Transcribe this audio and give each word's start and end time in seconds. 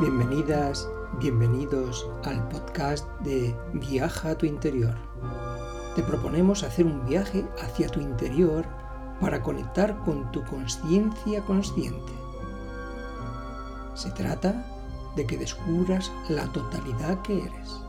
Bienvenidas, 0.00 0.88
bienvenidos 1.20 2.10
al 2.24 2.48
podcast 2.48 3.08
de 3.20 3.54
Viaja 3.74 4.30
a 4.30 4.38
tu 4.38 4.46
interior. 4.46 5.15
Te 5.96 6.02
proponemos 6.02 6.62
hacer 6.62 6.84
un 6.84 7.06
viaje 7.06 7.46
hacia 7.62 7.88
tu 7.88 8.00
interior 8.00 8.66
para 9.18 9.42
conectar 9.42 9.96
con 10.04 10.30
tu 10.30 10.44
conciencia 10.44 11.40
consciente. 11.40 12.12
Se 13.94 14.10
trata 14.10 14.66
de 15.16 15.26
que 15.26 15.38
descubras 15.38 16.12
la 16.28 16.44
totalidad 16.52 17.22
que 17.22 17.44
eres. 17.44 17.80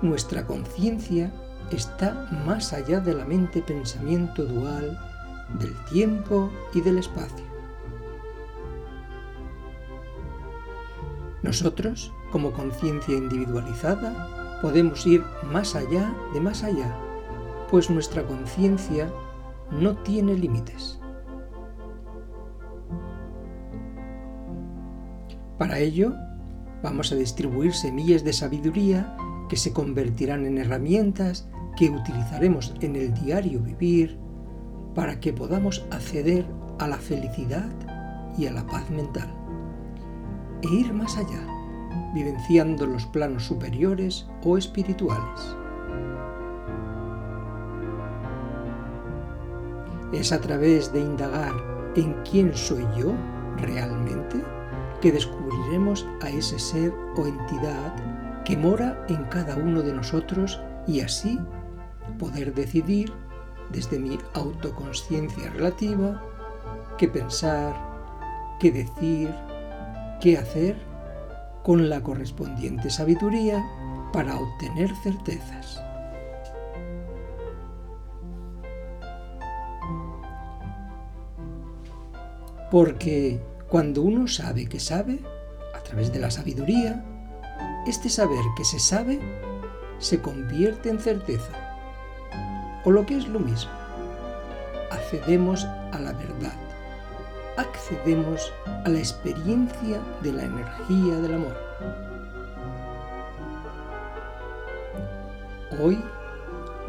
Nuestra 0.00 0.46
conciencia 0.46 1.30
está 1.70 2.30
más 2.46 2.72
allá 2.72 3.00
de 3.00 3.12
la 3.12 3.26
mente-pensamiento 3.26 4.46
dual 4.46 4.98
del 5.58 5.74
tiempo 5.84 6.50
y 6.72 6.80
del 6.80 6.96
espacio. 6.96 7.44
Nosotros, 11.42 12.12
como 12.30 12.52
conciencia 12.52 13.16
individualizada, 13.16 14.58
podemos 14.60 15.06
ir 15.06 15.22
más 15.50 15.74
allá 15.74 16.14
de 16.32 16.40
más 16.40 16.64
allá, 16.64 16.94
pues 17.70 17.90
nuestra 17.90 18.24
conciencia 18.26 19.10
no 19.70 19.96
tiene 19.98 20.34
límites. 20.34 20.98
Para 25.58 25.78
ello, 25.78 26.14
vamos 26.82 27.10
a 27.12 27.16
distribuir 27.16 27.74
semillas 27.74 28.24
de 28.24 28.32
sabiduría 28.32 29.16
que 29.48 29.56
se 29.56 29.72
convertirán 29.72 30.46
en 30.46 30.58
herramientas 30.58 31.48
que 31.76 31.90
utilizaremos 31.90 32.74
en 32.80 32.96
el 32.96 33.14
diario 33.14 33.60
vivir 33.60 34.18
para 34.94 35.20
que 35.20 35.32
podamos 35.32 35.84
acceder 35.90 36.46
a 36.78 36.86
la 36.86 36.96
felicidad 36.96 37.68
y 38.36 38.46
a 38.46 38.52
la 38.52 38.66
paz 38.66 38.88
mental 38.90 39.28
e 40.62 40.74
ir 40.74 40.92
más 40.92 41.16
allá, 41.16 41.46
vivenciando 42.14 42.86
los 42.86 43.06
planos 43.06 43.44
superiores 43.44 44.26
o 44.44 44.56
espirituales. 44.56 45.56
Es 50.12 50.32
a 50.32 50.40
través 50.40 50.92
de 50.92 51.00
indagar 51.00 51.52
en 51.94 52.14
quién 52.28 52.54
soy 52.54 52.86
yo 52.96 53.12
realmente 53.58 54.42
que 55.00 55.12
descubriremos 55.12 56.06
a 56.22 56.30
ese 56.30 56.58
ser 56.58 56.92
o 57.16 57.26
entidad 57.26 57.94
que 58.44 58.56
mora 58.56 59.04
en 59.08 59.24
cada 59.24 59.56
uno 59.56 59.82
de 59.82 59.92
nosotros 59.92 60.60
y 60.86 61.00
así 61.00 61.38
poder 62.18 62.54
decidir 62.54 63.12
desde 63.70 63.98
mi 63.98 64.18
autoconsciencia 64.34 65.50
relativa 65.50 66.22
qué 66.96 67.08
pensar, 67.08 67.74
qué 68.58 68.72
decir, 68.72 69.34
qué 70.20 70.38
hacer 70.38 70.87
con 71.68 71.90
la 71.90 72.02
correspondiente 72.02 72.88
sabiduría 72.88 73.62
para 74.10 74.40
obtener 74.40 74.90
certezas. 75.02 75.78
Porque 82.70 83.38
cuando 83.68 84.00
uno 84.00 84.26
sabe 84.28 84.64
que 84.64 84.80
sabe, 84.80 85.20
a 85.74 85.80
través 85.80 86.10
de 86.10 86.20
la 86.20 86.30
sabiduría, 86.30 87.04
este 87.86 88.08
saber 88.08 88.40
que 88.56 88.64
se 88.64 88.78
sabe 88.78 89.20
se 89.98 90.22
convierte 90.22 90.88
en 90.88 90.98
certeza 90.98 91.52
o 92.86 92.90
lo 92.90 93.04
que 93.04 93.18
es 93.18 93.28
lo 93.28 93.40
mismo, 93.40 93.72
accedemos 94.90 95.66
a 95.66 95.98
la 96.00 96.14
verdad, 96.14 96.67
accedemos 97.58 98.52
a 98.84 98.88
la 98.88 98.98
experiencia 98.98 100.00
de 100.22 100.32
la 100.32 100.44
energía 100.44 101.16
del 101.16 101.34
amor. 101.34 101.56
Hoy 105.82 106.02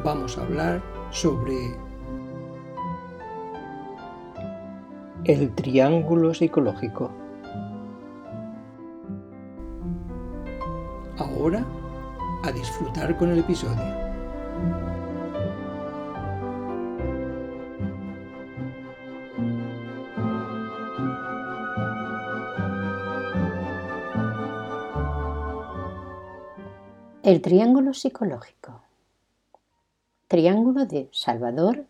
vamos 0.04 0.38
a 0.38 0.44
hablar 0.44 0.82
sobre 1.10 1.76
el 5.26 5.54
triángulo 5.56 6.34
psicológico. 6.34 7.12
Ahora 11.18 11.66
a 12.44 12.52
disfrutar 12.52 13.18
con 13.18 13.32
el 13.32 13.40
episodio. 13.40 14.89
El 27.30 27.44
triángulo 27.44 27.94
psicológico. 27.94 28.82
Triángulo 30.28 30.88
de 30.88 31.10
Salvador, 31.12 31.86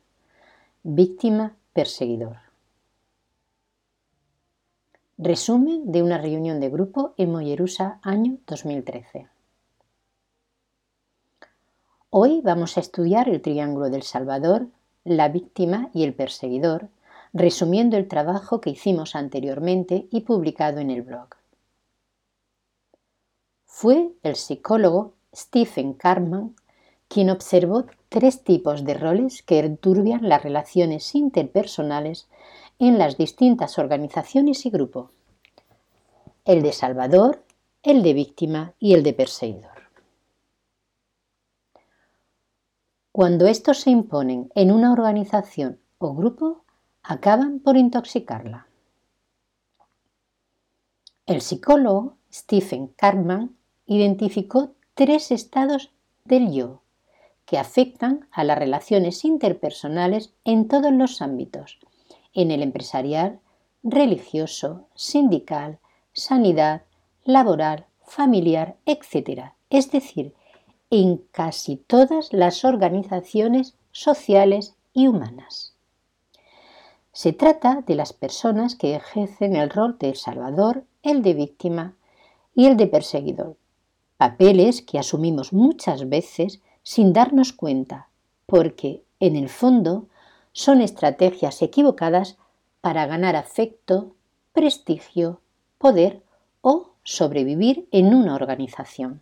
víctima, 0.84 1.56
perseguidor. 1.72 2.36
Resumen 5.18 5.94
de 5.94 6.04
una 6.04 6.18
reunión 6.18 6.60
de 6.60 6.70
grupo 6.70 7.14
en 7.16 7.32
Mollerusa, 7.32 8.02
año 8.02 8.38
2013. 8.48 9.30
Hoy 12.10 12.42
vamos 12.44 12.76
a 12.76 12.82
estudiar 12.82 13.30
el 13.30 13.42
triángulo 13.42 13.90
del 13.90 14.04
Salvador, 14.04 14.68
la 15.06 15.30
víctima 15.30 15.90
y 15.94 16.04
el 16.04 16.14
perseguidor, 16.14 16.90
resumiendo 17.32 17.96
el 17.96 18.10
trabajo 18.10 18.60
que 18.60 18.72
hicimos 18.72 19.16
anteriormente 19.16 20.10
y 20.12 20.20
publicado 20.20 20.82
en 20.82 20.90
el 20.90 21.02
blog. 21.02 21.30
Fue 23.64 24.12
el 24.24 24.36
psicólogo 24.36 25.14
Stephen 25.36 25.94
Carman, 25.94 26.56
quien 27.08 27.30
observó 27.30 27.86
tres 28.10 28.44
tipos 28.44 28.84
de 28.84 28.94
roles 28.94 29.44
que 29.44 29.60
enturbian 29.60 30.28
las 30.28 30.44
relaciones 30.44 31.16
interpersonales 31.16 32.28
en 32.80 32.98
las 32.98 33.18
distintas 33.18 33.78
organizaciones 33.78 34.66
y 34.66 34.70
grupos. 34.70 35.12
El 36.46 36.62
de 36.62 36.72
salvador, 36.72 37.44
el 37.84 38.04
de 38.04 38.14
víctima 38.14 38.74
y 38.80 38.94
el 38.94 39.04
de 39.04 39.14
perseguidor. 39.14 39.90
Cuando 43.12 43.48
estos 43.48 43.80
se 43.82 43.90
imponen 43.90 44.50
en 44.56 44.72
una 44.72 44.94
organización 44.94 45.80
o 45.98 46.14
grupo, 46.14 46.64
acaban 47.04 47.60
por 47.60 47.76
intoxicarla. 47.76 48.68
El 51.26 51.42
psicólogo 51.42 52.18
Stephen 52.32 52.88
Carman 52.96 53.58
identificó 53.86 54.76
tres 55.00 55.32
estados 55.32 55.92
del 56.26 56.52
yo 56.52 56.82
que 57.46 57.58
afectan 57.58 58.28
a 58.34 58.44
las 58.44 58.60
relaciones 58.60 59.24
interpersonales 59.24 60.34
en 60.44 60.68
todos 60.68 60.92
los 60.92 61.22
ámbitos, 61.22 61.80
en 62.34 62.52
el 62.52 62.62
empresarial, 62.62 63.40
religioso, 63.82 64.88
sindical, 64.96 65.80
sanidad, 66.12 66.82
laboral, 67.24 67.86
familiar, 68.04 68.76
etc. 68.86 69.54
Es 69.70 69.90
decir, 69.90 70.34
en 70.90 71.24
casi 71.32 71.78
todas 71.78 72.34
las 72.34 72.66
organizaciones 72.66 73.78
sociales 73.94 74.76
y 74.92 75.08
humanas. 75.08 75.76
Se 77.14 77.32
trata 77.32 77.86
de 77.88 77.96
las 77.96 78.12
personas 78.12 78.76
que 78.76 78.96
ejercen 78.96 79.56
el 79.56 79.70
rol 79.70 79.98
de 79.98 80.14
salvador, 80.16 80.84
el 81.04 81.22
de 81.22 81.36
víctima 81.36 81.96
y 82.54 82.66
el 82.66 82.76
de 82.76 82.88
perseguidor, 82.88 83.56
papeles 84.20 84.82
que 84.82 85.00
asumimos 85.00 85.54
muchas 85.54 86.10
veces 86.10 86.62
sin 86.84 87.14
darnos 87.14 87.54
cuenta, 87.54 88.10
porque, 88.48 89.06
en 89.22 89.38
el 89.38 89.48
fondo, 89.48 90.08
son 90.52 90.82
estrategias 90.82 91.62
equivocadas 91.62 92.38
para 92.82 93.06
ganar 93.06 93.38
afecto, 93.38 94.14
prestigio, 94.52 95.40
poder 95.78 96.22
o 96.60 96.90
sobrevivir 97.04 97.88
en 97.92 98.14
una 98.14 98.36
organización. 98.36 99.22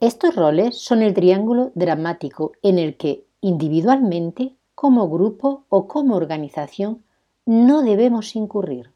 Estos 0.00 0.34
roles 0.34 0.76
son 0.78 1.00
el 1.02 1.14
triángulo 1.14 1.70
dramático 1.76 2.54
en 2.60 2.80
el 2.80 2.96
que 2.96 3.24
individualmente, 3.40 4.56
como 4.74 5.08
grupo 5.08 5.64
o 5.68 5.86
como 5.86 6.16
organización, 6.16 7.04
no 7.46 7.82
debemos 7.82 8.34
incurrir. 8.34 8.91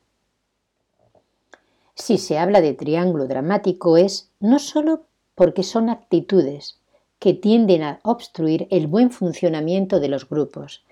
Si 1.96 2.19
se 2.19 2.38
habla 2.38 2.60
de 2.60 2.75
triángulo 2.75 3.26
dramático 3.26 3.96
es 3.96 4.31
no 4.38 4.58
solo 4.58 5.04
porque 5.34 5.62
son 5.62 5.88
actitudes 5.88 6.78
que 7.19 7.32
tienden 7.32 7.82
a 7.82 8.00
obstruir 8.02 8.69
el 8.70 8.87
buen 8.87 9.10
funcionamiento 9.10 9.98
de 9.98 10.08
los 10.08 10.28
grupos, 10.28 10.84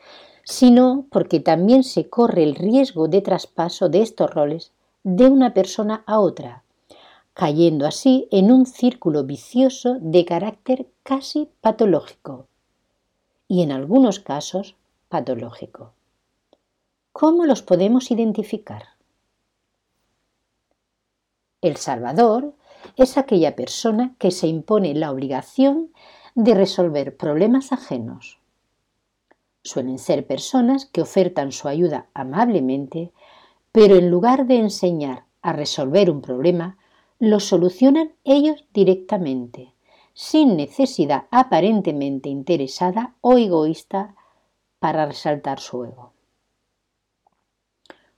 sino 0.44 1.06
porque 1.10 1.40
también 1.40 1.84
se 1.84 2.08
corre 2.08 2.42
el 2.42 2.54
riesgo 2.54 3.06
de 3.06 3.20
traspaso 3.20 3.90
de 3.90 4.00
estos 4.00 4.30
roles 4.30 4.72
de 5.02 5.26
una 5.26 5.52
persona 5.52 6.02
a 6.06 6.18
otra, 6.18 6.62
cayendo 7.34 7.86
así 7.86 8.26
en 8.30 8.50
un 8.50 8.64
círculo 8.64 9.24
vicioso 9.24 9.98
de 10.00 10.24
carácter 10.24 10.86
casi 11.02 11.50
patológico 11.60 12.46
y 13.46 13.62
en 13.62 13.72
algunos 13.72 14.20
casos 14.20 14.74
patológico. 15.10 15.92
¿Cómo 17.12 17.44
los 17.44 17.60
podemos 17.60 18.10
identificar? 18.10 18.93
El 21.64 21.78
Salvador 21.78 22.52
es 22.98 23.16
aquella 23.16 23.56
persona 23.56 24.14
que 24.18 24.30
se 24.30 24.46
impone 24.46 24.92
la 24.92 25.10
obligación 25.10 25.94
de 26.34 26.52
resolver 26.52 27.16
problemas 27.16 27.72
ajenos. 27.72 28.38
Suelen 29.62 29.98
ser 29.98 30.26
personas 30.26 30.84
que 30.84 31.00
ofertan 31.00 31.52
su 31.52 31.66
ayuda 31.66 32.06
amablemente, 32.12 33.12
pero 33.72 33.96
en 33.96 34.10
lugar 34.10 34.46
de 34.46 34.58
enseñar 34.58 35.24
a 35.40 35.54
resolver 35.54 36.10
un 36.10 36.20
problema, 36.20 36.76
lo 37.18 37.40
solucionan 37.40 38.12
ellos 38.24 38.66
directamente, 38.74 39.72
sin 40.12 40.58
necesidad 40.58 41.28
aparentemente 41.30 42.28
interesada 42.28 43.14
o 43.22 43.38
egoísta 43.38 44.14
para 44.80 45.06
resaltar 45.06 45.60
su 45.60 45.82
ego. 45.86 46.13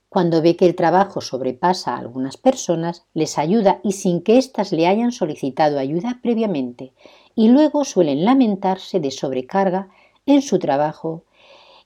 Cuando 0.09 0.41
ve 0.41 0.55
que 0.55 0.65
el 0.65 0.75
trabajo 0.75 1.19
sobrepasa 1.19 1.93
a 1.93 1.99
algunas 1.99 2.37
personas, 2.37 3.05
les 3.13 3.37
ayuda 3.37 3.81
y 3.83 3.91
sin 3.91 4.21
que 4.21 4.37
éstas 4.37 4.71
le 4.71 4.87
hayan 4.87 5.11
solicitado 5.11 5.79
ayuda 5.79 6.19
previamente, 6.23 6.93
y 7.35 7.49
luego 7.49 7.83
suelen 7.83 8.23
lamentarse 8.23 8.99
de 8.99 9.11
sobrecarga 9.11 9.89
en 10.25 10.41
su 10.41 10.59
trabajo 10.59 11.23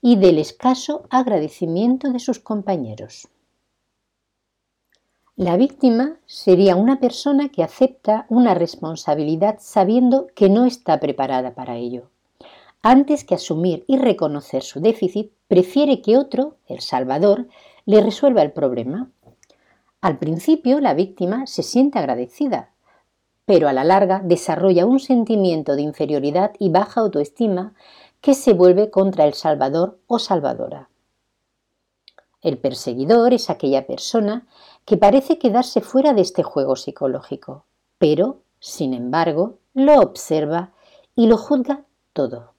y 0.01 0.15
del 0.15 0.37
escaso 0.37 1.03
agradecimiento 1.09 2.11
de 2.11 2.19
sus 2.19 2.39
compañeros. 2.39 3.27
La 5.35 5.57
víctima 5.57 6.19
sería 6.25 6.75
una 6.75 6.99
persona 6.99 7.49
que 7.49 7.63
acepta 7.63 8.27
una 8.29 8.53
responsabilidad 8.53 9.57
sabiendo 9.59 10.27
que 10.35 10.49
no 10.49 10.65
está 10.65 10.99
preparada 10.99 11.55
para 11.55 11.77
ello. 11.77 12.09
Antes 12.83 13.23
que 13.23 13.35
asumir 13.35 13.83
y 13.87 13.97
reconocer 13.97 14.61
su 14.61 14.79
déficit, 14.79 15.31
prefiere 15.47 16.01
que 16.01 16.17
otro, 16.17 16.57
el 16.67 16.81
Salvador, 16.81 17.47
le 17.85 18.01
resuelva 18.01 18.41
el 18.41 18.51
problema. 18.51 19.09
Al 20.01 20.17
principio 20.17 20.79
la 20.79 20.93
víctima 20.93 21.47
se 21.47 21.63
siente 21.63 21.99
agradecida, 21.99 22.71
pero 23.45 23.67
a 23.67 23.73
la 23.73 23.83
larga 23.83 24.21
desarrolla 24.23 24.85
un 24.85 24.99
sentimiento 24.99 25.75
de 25.75 25.81
inferioridad 25.81 26.51
y 26.59 26.69
baja 26.69 27.01
autoestima 27.01 27.73
que 28.21 28.33
se 28.33 28.53
vuelve 28.53 28.89
contra 28.89 29.25
el 29.25 29.33
Salvador 29.33 29.99
o 30.07 30.19
Salvadora. 30.19 30.89
El 32.41 32.57
perseguidor 32.57 33.33
es 33.33 33.49
aquella 33.49 33.85
persona 33.85 34.47
que 34.85 34.97
parece 34.97 35.37
quedarse 35.37 35.81
fuera 35.81 36.13
de 36.13 36.21
este 36.21 36.43
juego 36.43 36.75
psicológico, 36.75 37.65
pero, 37.97 38.41
sin 38.59 38.93
embargo, 38.93 39.59
lo 39.73 39.99
observa 39.99 40.71
y 41.15 41.27
lo 41.27 41.37
juzga 41.37 41.85
todo. 42.13 42.53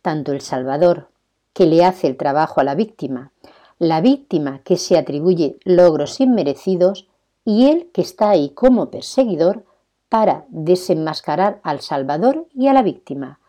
Tanto 0.00 0.32
el 0.32 0.40
Salvador, 0.40 1.10
que 1.52 1.66
le 1.66 1.84
hace 1.84 2.08
el 2.08 2.16
trabajo 2.16 2.60
a 2.60 2.64
la 2.64 2.74
víctima, 2.74 3.32
la 3.82 4.00
víctima 4.00 4.60
que 4.62 4.76
se 4.76 4.96
atribuye 4.96 5.58
logros 5.64 6.20
inmerecidos 6.20 7.08
y 7.44 7.66
él 7.68 7.90
que 7.92 8.00
está 8.00 8.30
ahí 8.30 8.50
como 8.50 8.92
perseguidor 8.92 9.64
para 10.08 10.46
desenmascarar 10.50 11.58
al 11.64 11.80
Salvador 11.80 12.46
y 12.54 12.68
a 12.68 12.74
la 12.74 12.82
víctima, 12.82 13.40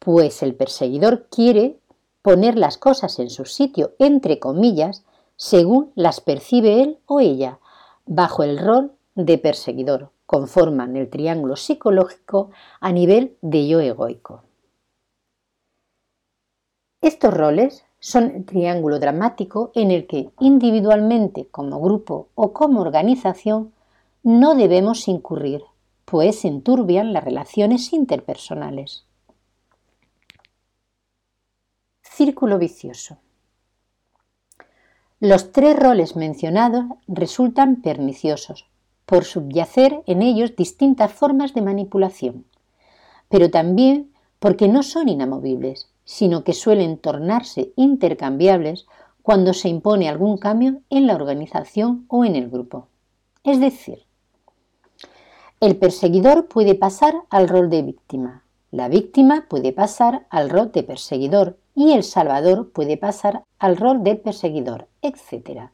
pues 0.00 0.42
el 0.42 0.56
perseguidor 0.56 1.28
quiere 1.30 1.78
poner 2.22 2.58
las 2.58 2.76
cosas 2.76 3.20
en 3.20 3.30
su 3.30 3.44
sitio, 3.44 3.92
entre 4.00 4.40
comillas, 4.40 5.04
según 5.36 5.92
las 5.94 6.20
percibe 6.20 6.82
él 6.82 6.98
o 7.06 7.20
ella, 7.20 7.60
bajo 8.04 8.42
el 8.42 8.58
rol 8.58 8.90
de 9.14 9.38
perseguidor. 9.38 10.10
Conforman 10.26 10.96
el 10.96 11.08
triángulo 11.08 11.54
psicológico 11.54 12.50
a 12.80 12.90
nivel 12.90 13.36
de 13.42 13.68
yo 13.68 13.78
egoico. 13.78 14.42
Estos 17.00 17.32
roles 17.32 17.84
son 18.00 18.44
triángulo 18.44 18.98
dramático 18.98 19.72
en 19.74 19.90
el 19.90 20.06
que 20.06 20.30
individualmente, 20.40 21.48
como 21.48 21.80
grupo 21.80 22.28
o 22.34 22.52
como 22.52 22.80
organización, 22.80 23.72
no 24.22 24.54
debemos 24.54 25.08
incurrir, 25.08 25.62
pues 26.04 26.44
enturbian 26.44 27.12
las 27.12 27.24
relaciones 27.24 27.92
interpersonales. 27.92 29.04
Círculo 32.02 32.58
vicioso. 32.58 33.18
Los 35.20 35.50
tres 35.50 35.76
roles 35.76 36.14
mencionados 36.14 36.84
resultan 37.08 37.82
perniciosos, 37.82 38.66
por 39.04 39.24
subyacer 39.24 40.02
en 40.06 40.22
ellos 40.22 40.54
distintas 40.54 41.12
formas 41.12 41.54
de 41.54 41.62
manipulación, 41.62 42.44
pero 43.28 43.50
también 43.50 44.12
porque 44.38 44.68
no 44.68 44.82
son 44.82 45.08
inamovibles, 45.08 45.90
sino 46.08 46.42
que 46.42 46.54
suelen 46.54 46.96
tornarse 46.96 47.74
intercambiables 47.76 48.86
cuando 49.20 49.52
se 49.52 49.68
impone 49.68 50.08
algún 50.08 50.38
cambio 50.38 50.80
en 50.88 51.06
la 51.06 51.14
organización 51.14 52.06
o 52.08 52.24
en 52.24 52.34
el 52.34 52.48
grupo. 52.48 52.88
Es 53.44 53.60
decir, 53.60 54.06
el 55.60 55.76
perseguidor 55.76 56.48
puede 56.48 56.74
pasar 56.74 57.14
al 57.28 57.46
rol 57.46 57.68
de 57.68 57.82
víctima, 57.82 58.42
la 58.70 58.88
víctima 58.88 59.44
puede 59.50 59.74
pasar 59.74 60.26
al 60.30 60.48
rol 60.48 60.72
de 60.72 60.82
perseguidor 60.82 61.58
y 61.74 61.92
el 61.92 62.02
salvador 62.04 62.70
puede 62.70 62.96
pasar 62.96 63.44
al 63.58 63.76
rol 63.76 64.02
del 64.02 64.16
perseguidor, 64.16 64.88
etc. 65.02 65.68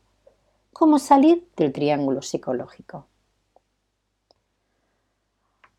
¿Cómo 0.73 0.99
salir 0.99 1.47
del 1.57 1.73
triángulo 1.73 2.23
psicológico? 2.23 3.07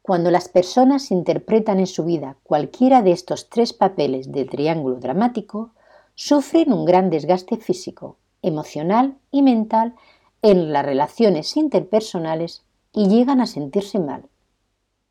Cuando 0.05 0.29
las 0.29 0.49
personas 0.49 1.09
interpretan 1.09 1.79
en 1.79 1.87
su 1.87 2.05
vida 2.05 2.37
cualquiera 2.43 3.01
de 3.01 3.11
estos 3.11 3.49
tres 3.49 3.73
papeles 3.73 4.31
del 4.31 4.47
triángulo 4.47 4.97
dramático, 4.97 5.71
sufren 6.13 6.71
un 6.71 6.85
gran 6.85 7.09
desgaste 7.09 7.57
físico, 7.57 8.17
emocional 8.43 9.17
y 9.31 9.41
mental 9.41 9.95
en 10.43 10.71
las 10.71 10.85
relaciones 10.85 11.57
interpersonales 11.57 12.61
y 12.93 13.07
llegan 13.07 13.41
a 13.41 13.47
sentirse 13.47 13.97
mal. 13.97 14.29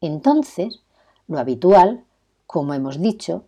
Entonces, 0.01 0.85
lo 1.27 1.41
habitual, 1.41 2.05
como 2.47 2.73
hemos 2.73 3.01
dicho, 3.01 3.47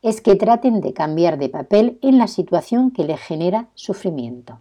es 0.00 0.22
que 0.22 0.34
traten 0.34 0.80
de 0.80 0.94
cambiar 0.94 1.36
de 1.36 1.50
papel 1.50 1.98
en 2.00 2.16
la 2.16 2.26
situación 2.26 2.90
que 2.90 3.04
le 3.04 3.18
genera 3.18 3.68
sufrimiento. 3.74 4.60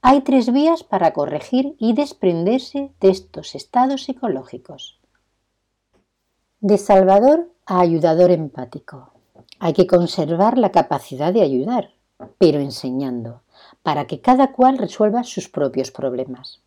Hay 0.00 0.20
tres 0.20 0.52
vías 0.52 0.84
para 0.84 1.12
corregir 1.12 1.74
y 1.78 1.92
desprenderse 1.92 2.92
de 3.00 3.10
estos 3.10 3.56
estados 3.56 4.04
psicológicos. 4.04 5.00
De 6.60 6.78
salvador 6.78 7.50
a 7.66 7.80
ayudador 7.80 8.30
empático. 8.30 9.12
Hay 9.58 9.72
que 9.72 9.88
conservar 9.88 10.56
la 10.56 10.70
capacidad 10.70 11.32
de 11.32 11.42
ayudar, 11.42 11.90
pero 12.38 12.60
enseñando, 12.60 13.42
para 13.82 14.06
que 14.06 14.20
cada 14.20 14.52
cual 14.52 14.78
resuelva 14.78 15.24
sus 15.24 15.48
propios 15.48 15.90
problemas. 15.90 16.60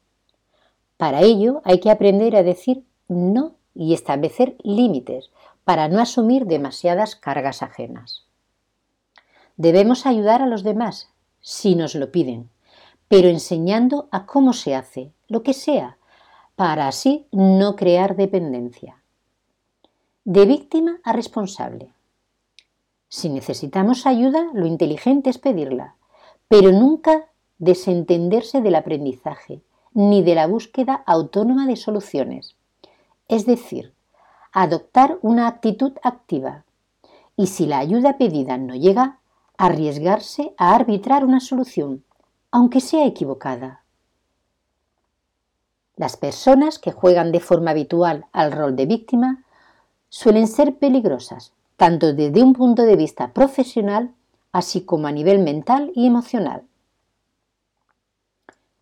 Para 0.98 1.22
ello 1.22 1.62
hay 1.64 1.80
que 1.80 1.90
aprender 1.90 2.36
a 2.36 2.44
decir 2.44 2.84
no 3.08 3.56
y 3.74 3.94
establecer 3.94 4.58
límites 4.62 5.32
para 5.64 5.88
no 5.88 6.02
asumir 6.02 6.48
demasiadas 6.48 7.16
cargas 7.16 7.64
ajenas. 7.64 8.26
Debemos 9.56 10.06
ayudar 10.06 10.42
a 10.42 10.48
los 10.48 10.64
demás 10.64 11.10
si 11.40 11.76
nos 11.76 11.96
lo 11.96 12.12
piden, 12.12 12.50
pero 13.12 13.28
enseñando 13.28 14.08
a 14.10 14.26
cómo 14.26 14.54
se 14.54 14.74
hace, 14.74 15.12
lo 15.28 15.44
que 15.44 15.54
sea, 15.54 15.98
para 16.56 16.88
así 16.88 17.28
no 17.34 17.76
crear 17.76 18.16
dependencia. 18.16 19.04
De 20.24 20.46
víctima 20.46 21.02
a 21.04 21.12
responsable. 21.12 21.92
Si 23.10 23.28
necesitamos 23.28 24.08
ayuda, 24.08 24.50
lo 24.54 24.66
inteligente 24.66 25.30
es 25.30 25.40
pedirla, 25.40 25.96
pero 26.48 26.72
nunca 26.72 27.28
desentenderse 27.58 28.62
del 28.62 28.76
aprendizaje 28.76 29.62
ni 29.94 30.22
de 30.22 30.34
la 30.34 30.48
búsqueda 30.48 31.04
autónoma 31.06 31.68
de 31.68 31.76
soluciones. 31.76 32.56
Es 33.28 33.46
decir, 33.46 33.94
adoptar 34.54 35.20
una 35.22 35.48
actitud 35.48 35.92
activa 36.02 36.64
y 37.36 37.48
si 37.48 37.66
la 37.66 37.80
ayuda 37.80 38.18
pedida 38.18 38.58
no 38.58 38.74
llega, 38.74 39.20
arriesgarse 39.58 40.54
a 40.58 40.74
arbitrar 40.74 41.26
una 41.26 41.42
solución, 41.42 42.06
aunque 42.52 42.82
sea 42.82 43.06
equivocada. 43.06 43.84
Las 45.96 46.18
personas 46.18 46.80
que 46.80 46.92
juegan 46.92 47.32
de 47.32 47.40
forma 47.40 47.72
habitual 47.72 48.26
al 48.32 48.52
rol 48.52 48.76
de 48.76 48.86
víctima 48.86 49.44
suelen 50.10 50.48
ser 50.48 50.76
peligrosas, 50.78 51.54
tanto 51.78 52.14
desde 52.14 52.44
un 52.44 52.54
punto 52.54 52.84
de 52.84 52.96
vista 52.96 53.34
profesional 53.34 54.14
así 54.52 54.82
como 54.82 55.08
a 55.08 55.12
nivel 55.12 55.40
mental 55.40 55.92
y 55.96 56.06
emocional. 56.06 56.64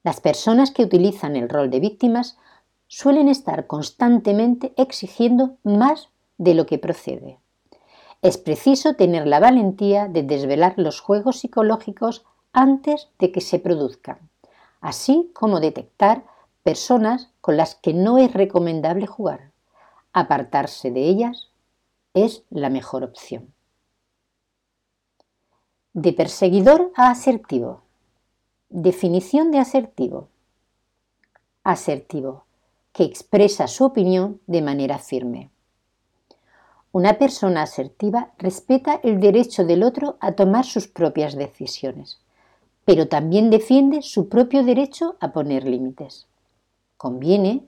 Las 0.03 0.21
personas 0.21 0.71
que 0.71 0.83
utilizan 0.83 1.35
el 1.35 1.49
rol 1.49 1.69
de 1.69 1.79
víctimas 1.79 2.37
suelen 2.87 3.27
estar 3.27 3.67
constantemente 3.67 4.73
exigiendo 4.77 5.57
más 5.63 6.09
de 6.37 6.55
lo 6.55 6.65
que 6.65 6.79
procede. 6.79 7.37
Es 8.21 8.37
preciso 8.37 8.95
tener 8.95 9.27
la 9.27 9.39
valentía 9.39 10.07
de 10.07 10.23
desvelar 10.23 10.73
los 10.77 10.99
juegos 10.99 11.39
psicológicos 11.39 12.25
antes 12.53 13.09
de 13.19 13.31
que 13.31 13.41
se 13.41 13.59
produzcan, 13.59 14.29
así 14.81 15.31
como 15.33 15.59
detectar 15.59 16.25
personas 16.63 17.29
con 17.41 17.57
las 17.57 17.75
que 17.75 17.93
no 17.93 18.17
es 18.17 18.33
recomendable 18.33 19.07
jugar. 19.07 19.51
Apartarse 20.13 20.91
de 20.91 21.03
ellas 21.03 21.49
es 22.13 22.43
la 22.49 22.69
mejor 22.69 23.03
opción. 23.03 23.53
De 25.93 26.13
perseguidor 26.13 26.91
a 26.95 27.09
asertivo. 27.11 27.83
Definición 28.69 29.51
de 29.51 29.59
asertivo. 29.59 30.29
Asertivo, 31.63 32.45
que 32.93 33.03
expresa 33.03 33.67
su 33.67 33.85
opinión 33.85 34.41
de 34.47 34.61
manera 34.61 34.99
firme. 34.99 35.49
Una 36.91 37.19
persona 37.19 37.63
asertiva 37.63 38.31
respeta 38.37 38.99
el 39.03 39.19
derecho 39.19 39.63
del 39.63 39.83
otro 39.83 40.17
a 40.19 40.31
tomar 40.31 40.65
sus 40.65 40.87
propias 40.87 41.35
decisiones, 41.35 42.19
pero 42.89 43.07
también 43.07 43.51
defiende 43.51 44.01
su 44.01 44.29
propio 44.29 44.63
derecho 44.63 45.15
a 45.19 45.31
poner 45.31 45.63
límites. 45.63 46.25
Conviene, 46.97 47.67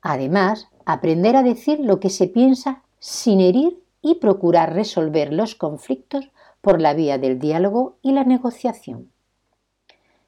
además, 0.00 0.68
aprender 0.84 1.34
a 1.34 1.42
decir 1.42 1.80
lo 1.80 1.98
que 1.98 2.08
se 2.08 2.28
piensa 2.28 2.84
sin 3.00 3.40
herir 3.40 3.82
y 4.00 4.20
procurar 4.20 4.74
resolver 4.74 5.32
los 5.32 5.56
conflictos 5.56 6.30
por 6.60 6.80
la 6.80 6.94
vía 6.94 7.18
del 7.18 7.40
diálogo 7.40 7.96
y 8.00 8.12
la 8.12 8.22
negociación. 8.22 9.10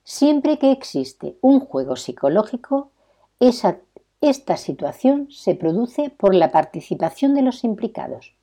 Siempre 0.03 0.59
que 0.59 0.73
existe 0.73 1.39
un 1.41 1.61
juego 1.61 1.95
psicológico, 1.95 2.91
esa 3.39 3.79
esta 4.21 4.57
situación 4.57 5.29
se 5.31 5.55
produce 5.55 6.11
por 6.11 6.35
la 6.35 6.51
participación 6.51 7.33
de 7.33 7.43
los 7.43 7.63
implicados. 7.63 8.35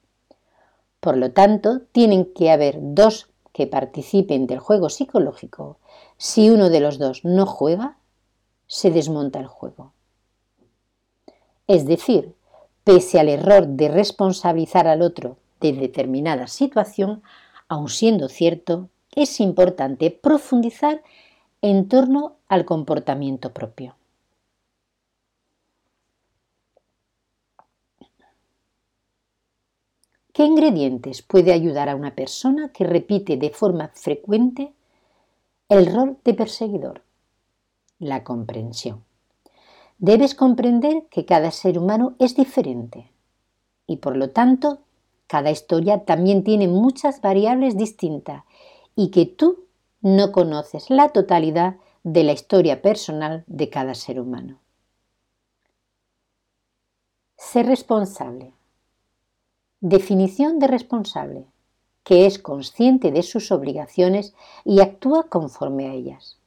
Por 1.01 1.17
lo 1.17 1.34
tanto, 1.34 1.81
tienen 1.91 2.31
que 2.34 2.51
haber 2.51 2.77
dos 2.79 3.31
que 3.53 3.67
participen 3.67 4.48
del 4.48 4.60
juego 4.60 4.89
psicológico. 4.89 5.77
Si 6.17 6.50
uno 6.50 6.70
de 6.70 6.79
los 6.79 6.98
dos 7.00 7.25
no 7.25 7.46
juega, 7.46 7.98
se 8.67 8.91
desmonta 8.91 9.39
el 9.39 9.48
juego. 9.48 9.93
Es 11.67 11.86
decir, 11.86 12.36
pese 12.84 13.20
al 13.20 13.29
error 13.29 13.67
de 13.67 13.89
responsabilizar 13.89 14.88
al 14.88 15.01
otro 15.01 15.38
de 15.60 15.74
determinada 15.74 16.48
situación, 16.48 17.22
aun 17.67 17.89
siendo 17.89 18.27
cierto, 18.29 18.89
es 19.15 19.39
importante 19.39 20.10
profundizar 20.12 21.01
en 21.62 21.88
torno 21.88 22.38
al 22.48 22.65
comportamiento 22.65 23.53
propio. 23.53 23.96
¿Qué 30.34 30.46
ingredientes 30.46 31.22
puede 31.22 31.52
ayudar 31.52 31.90
a 31.90 31.96
una 31.96 32.16
persona 32.16 32.70
que 32.70 32.86
repite 32.86 33.36
de 33.36 33.50
forma 33.50 33.90
frecuente 33.94 34.74
el 35.68 35.94
rol 35.94 36.18
de 36.24 36.34
perseguidor? 36.34 37.04
La 38.00 38.24
comprensión. 38.24 39.04
Debes 39.98 40.34
comprender 40.34 41.04
que 41.10 41.26
cada 41.26 41.52
ser 41.52 41.78
humano 41.78 42.16
es 42.18 42.36
diferente 42.36 43.12
y 43.86 43.98
por 43.98 44.16
lo 44.16 44.30
tanto 44.30 44.80
cada 45.28 45.52
historia 45.52 46.06
también 46.06 46.44
tiene 46.44 46.68
muchas 46.68 47.22
variables 47.22 47.76
distintas 47.76 48.44
y 48.96 49.12
que 49.12 49.26
tú 49.26 49.66
no 50.02 50.32
conoces 50.32 50.90
la 50.90 51.10
totalidad 51.10 51.76
de 52.04 52.24
la 52.24 52.32
historia 52.32 52.82
personal 52.82 53.44
de 53.48 53.70
cada 53.70 53.96
ser 53.96 54.20
humano. 54.20 54.60
Ser 57.38 57.66
responsable. 57.66 58.54
Definición 59.84 60.60
de 60.60 60.68
responsable, 60.68 61.48
que 62.04 62.28
es 62.28 62.38
consciente 62.38 63.12
de 63.12 63.24
sus 63.24 63.52
obligaciones 63.52 64.36
y 64.64 64.80
actúa 64.80 65.24
conforme 65.24 65.90
a 65.90 65.94
ellas. 65.94 66.38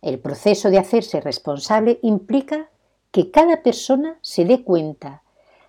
El 0.00 0.18
proceso 0.18 0.70
de 0.70 0.78
hacerse 0.78 1.20
responsable 1.20 1.98
implica 2.00 2.70
que 3.10 3.30
cada 3.30 3.62
persona 3.62 4.16
se 4.22 4.46
dé 4.46 4.64
cuenta 4.64 5.22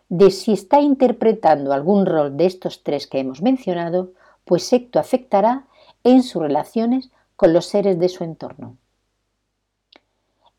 de 0.08 0.32
si 0.32 0.54
está 0.54 0.80
interpretando 0.80 1.74
algún 1.74 2.06
rol 2.06 2.38
de 2.38 2.46
estos 2.46 2.82
tres 2.82 3.08
que 3.08 3.20
hemos 3.20 3.42
mencionado, 3.42 4.14
pues 4.46 4.72
esto 4.72 5.00
afectará 5.00 5.66
en 6.06 6.24
sus 6.24 6.42
relaciones 6.42 7.10
con 7.36 7.52
los 7.52 7.66
seres 7.66 8.00
de 8.00 8.08
su 8.08 8.24
entorno. 8.24 8.78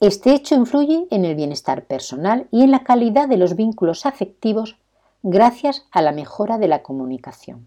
Este 0.01 0.35
hecho 0.35 0.55
influye 0.55 1.07
en 1.11 1.25
el 1.25 1.35
bienestar 1.35 1.87
personal 1.87 2.47
y 2.51 2.63
en 2.63 2.73
la 2.73 2.85
calidad 2.85 3.27
de 3.27 3.39
los 3.39 3.57
vínculos 3.57 4.05
afectivos 4.05 4.77
gracias 5.23 5.87
a 5.91 6.03
la 6.03 6.13
mejora 6.13 6.59
de 6.59 6.69
la 6.69 6.83
comunicación. 6.83 7.67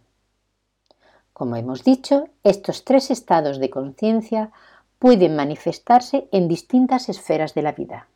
Como 1.34 1.56
hemos 1.56 1.84
dicho, 1.84 2.30
estos 2.44 2.86
tres 2.86 3.12
estados 3.12 3.60
de 3.60 3.70
conciencia 3.70 4.52
pueden 5.00 5.36
manifestarse 5.36 6.28
en 6.32 6.48
distintas 6.48 7.10
esferas 7.10 7.54
de 7.54 7.62
la 7.64 7.72
vida. 7.72 8.08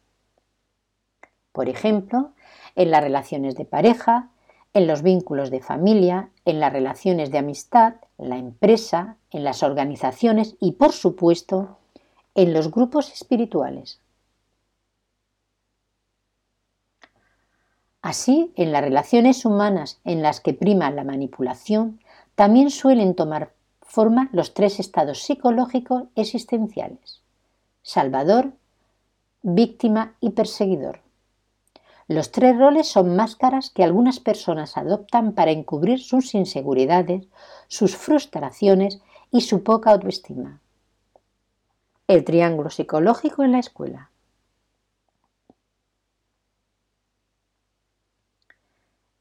Por 1.52 1.70
ejemplo, 1.70 2.32
en 2.76 2.92
las 2.92 3.02
relaciones 3.02 3.56
de 3.56 3.66
pareja, 3.66 4.30
en 4.74 4.88
los 4.88 5.02
vínculos 5.02 5.50
de 5.50 5.62
familia, 5.62 6.30
en 6.44 6.60
las 6.60 6.72
relaciones 6.72 7.32
de 7.32 7.38
amistad, 7.38 7.96
en 8.18 8.30
la 8.30 8.38
empresa, 8.38 9.16
en 9.32 9.44
las 9.44 9.64
organizaciones 9.64 10.56
y, 10.60 10.74
por 10.74 10.92
supuesto, 10.92 11.78
en 12.36 12.54
los 12.54 12.70
grupos 12.70 13.12
espirituales. 13.12 14.00
Así, 18.06 18.54
en 18.56 18.72
las 18.72 18.84
relaciones 18.84 19.46
humanas 19.46 20.00
en 20.06 20.22
las 20.22 20.40
que 20.40 20.54
prima 20.54 20.92
la 20.92 21.04
manipulación, 21.04 22.00
también 22.36 22.70
suelen 22.70 23.16
tomar 23.16 23.54
forma 23.82 24.30
los 24.32 24.54
tres 24.54 24.80
estados 24.80 25.24
psicológicos 25.24 26.04
existenciales, 26.16 27.24
salvador, 27.82 28.52
víctima 29.42 30.14
y 30.20 30.30
perseguidor. 30.30 31.00
Los 32.08 32.32
tres 32.32 32.56
roles 32.56 32.86
son 32.86 33.16
máscaras 33.16 33.72
que 33.72 33.84
algunas 33.84 34.20
personas 34.20 34.78
adoptan 34.78 35.34
para 35.34 35.50
encubrir 35.50 36.00
sus 36.00 36.36
inseguridades, 36.36 37.26
sus 37.68 37.98
frustraciones 37.98 39.02
y 39.32 39.42
su 39.42 39.64
poca 39.64 39.90
autoestima. 39.90 40.62
El 42.08 42.24
triángulo 42.24 42.70
psicológico 42.70 43.44
en 43.44 43.54
la 43.54 43.60
escuela. 43.60 44.12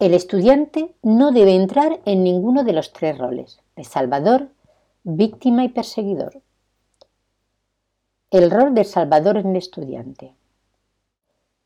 El 0.04 0.12
estudiante 0.12 0.94
no 1.02 1.32
debe 1.32 1.54
entrar 1.54 2.02
en 2.04 2.25
ninguno 2.25 2.62
de 2.62 2.75
los 2.75 2.92
tres 2.92 3.16
roles, 3.16 3.61
de 3.75 3.84
salvador, 3.84 4.50
víctima 5.02 5.64
y 5.64 5.70
perseguidor. 5.70 6.42
El 8.30 8.50
rol 8.50 8.75
de 8.75 8.84
salvador 8.84 9.38
en 9.38 9.52
el 9.52 9.56
estudiante. 9.56 10.34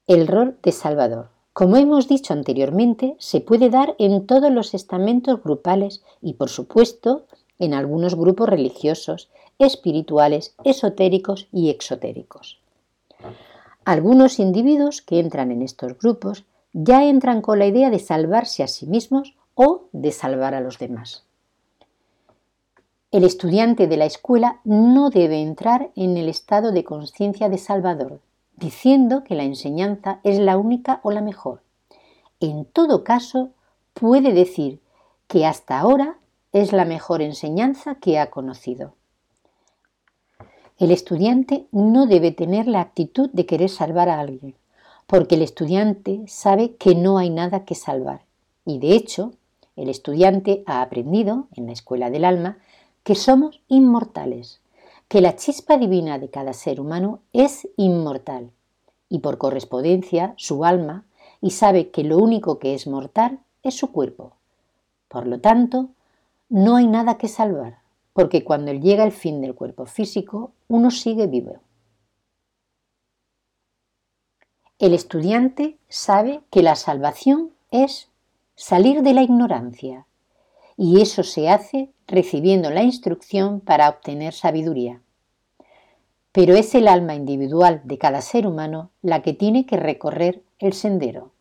El 0.07 0.29
rol 0.29 0.57
de 0.63 0.71
salvador. 0.71 1.31
Como 1.53 1.79
hemos 1.79 2.07
dicho 2.07 2.33
anteriormente, 2.33 3.17
se 3.19 3.41
puede 3.41 3.71
dar 3.71 3.97
en 3.99 4.25
todos 4.25 4.53
los 4.53 4.73
estamentos 4.73 5.43
grupales 5.43 6.05
y, 6.23 6.35
por 6.35 6.49
supuesto, 6.49 7.27
en 7.59 7.75
algunos 7.75 8.15
grupos 8.15 8.49
religiosos, 8.49 9.31
espirituales, 9.59 10.55
esotéricos 10.63 11.49
y 11.51 11.71
exotéricos. 11.71 12.61
Algunos 13.85 14.39
individuos 14.39 15.03
que 15.03 15.19
entran 15.19 15.51
en 15.51 15.63
estos 15.63 15.99
grupos 15.99 16.45
ya 16.73 17.05
entran 17.05 17.43
con 17.43 17.59
la 17.59 17.67
idea 17.67 17.91
de 17.91 17.99
salvarse 17.99 18.63
a 18.63 18.69
sí 18.69 18.87
mismos 18.87 19.35
o 19.55 19.89
de 19.93 20.13
salvar 20.13 20.55
a 20.55 20.61
los 20.61 20.79
demás. 20.79 21.25
El 23.11 23.25
estudiante 23.25 23.87
de 23.87 23.97
la 23.97 24.05
escuela 24.05 24.61
no 24.65 25.09
debe 25.09 25.41
entrar 25.41 25.91
en 25.97 26.17
el 26.19 26.29
estado 26.29 26.73
de 26.73 26.85
conciencia 26.85 27.49
de 27.49 27.57
Salvador, 27.57 28.21
diciendo 28.57 29.25
que 29.25 29.35
la 29.35 29.45
enseñanza 29.45 30.21
es 30.25 30.39
la 30.39 30.59
única 30.59 31.01
o 31.03 31.11
la 31.11 31.23
mejor. 31.23 31.63
En 32.39 32.67
todo 32.67 33.05
caso, 33.05 33.51
puede 33.95 34.33
decir 34.33 34.81
que 35.27 35.47
hasta 35.47 35.79
ahora 35.79 36.19
es 36.53 36.73
la 36.73 36.85
mejor 36.85 37.23
enseñanza 37.23 37.95
que 37.95 38.19
ha 38.19 38.31
conocido. 38.31 38.95
El 40.79 40.91
estudiante 40.91 41.67
no 41.73 42.07
debe 42.07 42.31
tener 42.31 42.69
la 42.69 42.81
actitud 42.81 43.31
de 43.33 43.47
querer 43.47 43.69
salvar 43.69 44.09
a 44.09 44.21
alguien, 44.21 44.55
porque 45.09 45.37
el 45.37 45.43
estudiante 45.43 46.23
sabe 46.27 46.77
que 46.77 46.95
no 46.95 47.17
hay 47.17 47.31
nada 47.31 47.65
que 47.65 47.75
salvar. 47.75 48.21
Y 48.67 48.79
de 48.79 48.95
hecho, 48.95 49.33
el 49.75 49.89
estudiante 49.89 50.63
ha 50.67 50.83
aprendido 50.83 51.49
en 51.57 51.67
la 51.67 51.73
escuela 51.73 52.11
del 52.11 52.27
alma 52.27 52.59
que 53.05 53.15
somos 53.15 53.63
inmortales, 53.69 54.61
que 55.09 55.23
la 55.23 55.35
chispa 55.35 55.79
divina 55.79 56.19
de 56.19 56.29
cada 56.29 56.53
ser 56.53 56.79
humano 56.79 57.21
es 57.33 57.67
inmortal 57.79 58.51
y 59.09 59.21
por 59.21 59.39
correspondencia 59.39 60.35
su 60.37 60.67
alma 60.67 61.07
y 61.41 61.53
sabe 61.53 61.89
que 61.89 62.05
lo 62.05 62.19
único 62.19 62.59
que 62.59 62.75
es 62.75 62.87
mortal 62.87 63.39
es 63.63 63.75
su 63.75 63.91
cuerpo. 63.91 64.33
Por 65.09 65.27
lo 65.27 65.41
tanto, 65.41 65.89
no 66.51 66.77
hay 66.77 66.87
nada 66.87 67.17
que 67.17 67.29
salvar, 67.29 67.79
porque 68.13 68.45
cuando 68.45 68.75
llega 68.75 69.05
el 69.05 69.13
fin 69.13 69.41
del 69.41 69.55
cuerpo 69.55 69.87
físico, 69.87 70.51
uno 70.69 70.91
sigue 70.91 71.27
vivo. 71.27 71.61
El 74.79 74.95
estudiante 74.95 75.77
sabe 75.89 76.41
que 76.51 76.63
la 76.63 76.77
salvación 76.77 77.51
es 77.73 78.09
salir 78.55 79.03
de 79.03 79.13
la 79.13 79.23
ignorancia 79.23 80.07
y 80.77 81.01
eso 81.01 81.25
se 81.25 81.51
hace 81.51 81.91
recibiendo 82.07 82.71
la 82.71 82.85
instrucción 82.85 83.59
para 83.59 83.89
obtener 83.89 84.33
sabiduría. 84.33 85.01
Pero 86.31 86.55
es 86.55 86.77
el 86.77 86.87
alma 86.87 87.17
individual 87.17 87.81
de 87.83 87.99
cada 87.99 88.21
ser 88.21 88.47
humano 88.47 88.91
la 89.03 89.21
que 89.23 89.33
tiene 89.33 89.67
que 89.67 89.77
recorrer 89.77 90.45
el 90.61 90.73
sendero 90.75 91.33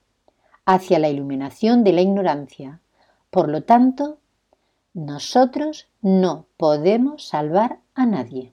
hacia 0.66 0.98
la 0.98 1.10
iluminación 1.10 1.84
de 1.84 1.94
la 1.94 2.02
ignorancia. 2.02 2.82
Por 3.30 3.50
lo 3.50 3.62
tanto, 3.62 4.18
nosotros 4.96 5.88
no 6.02 6.48
podemos 6.58 7.28
salvar 7.28 7.78
a 7.94 8.08
nadie. 8.08 8.52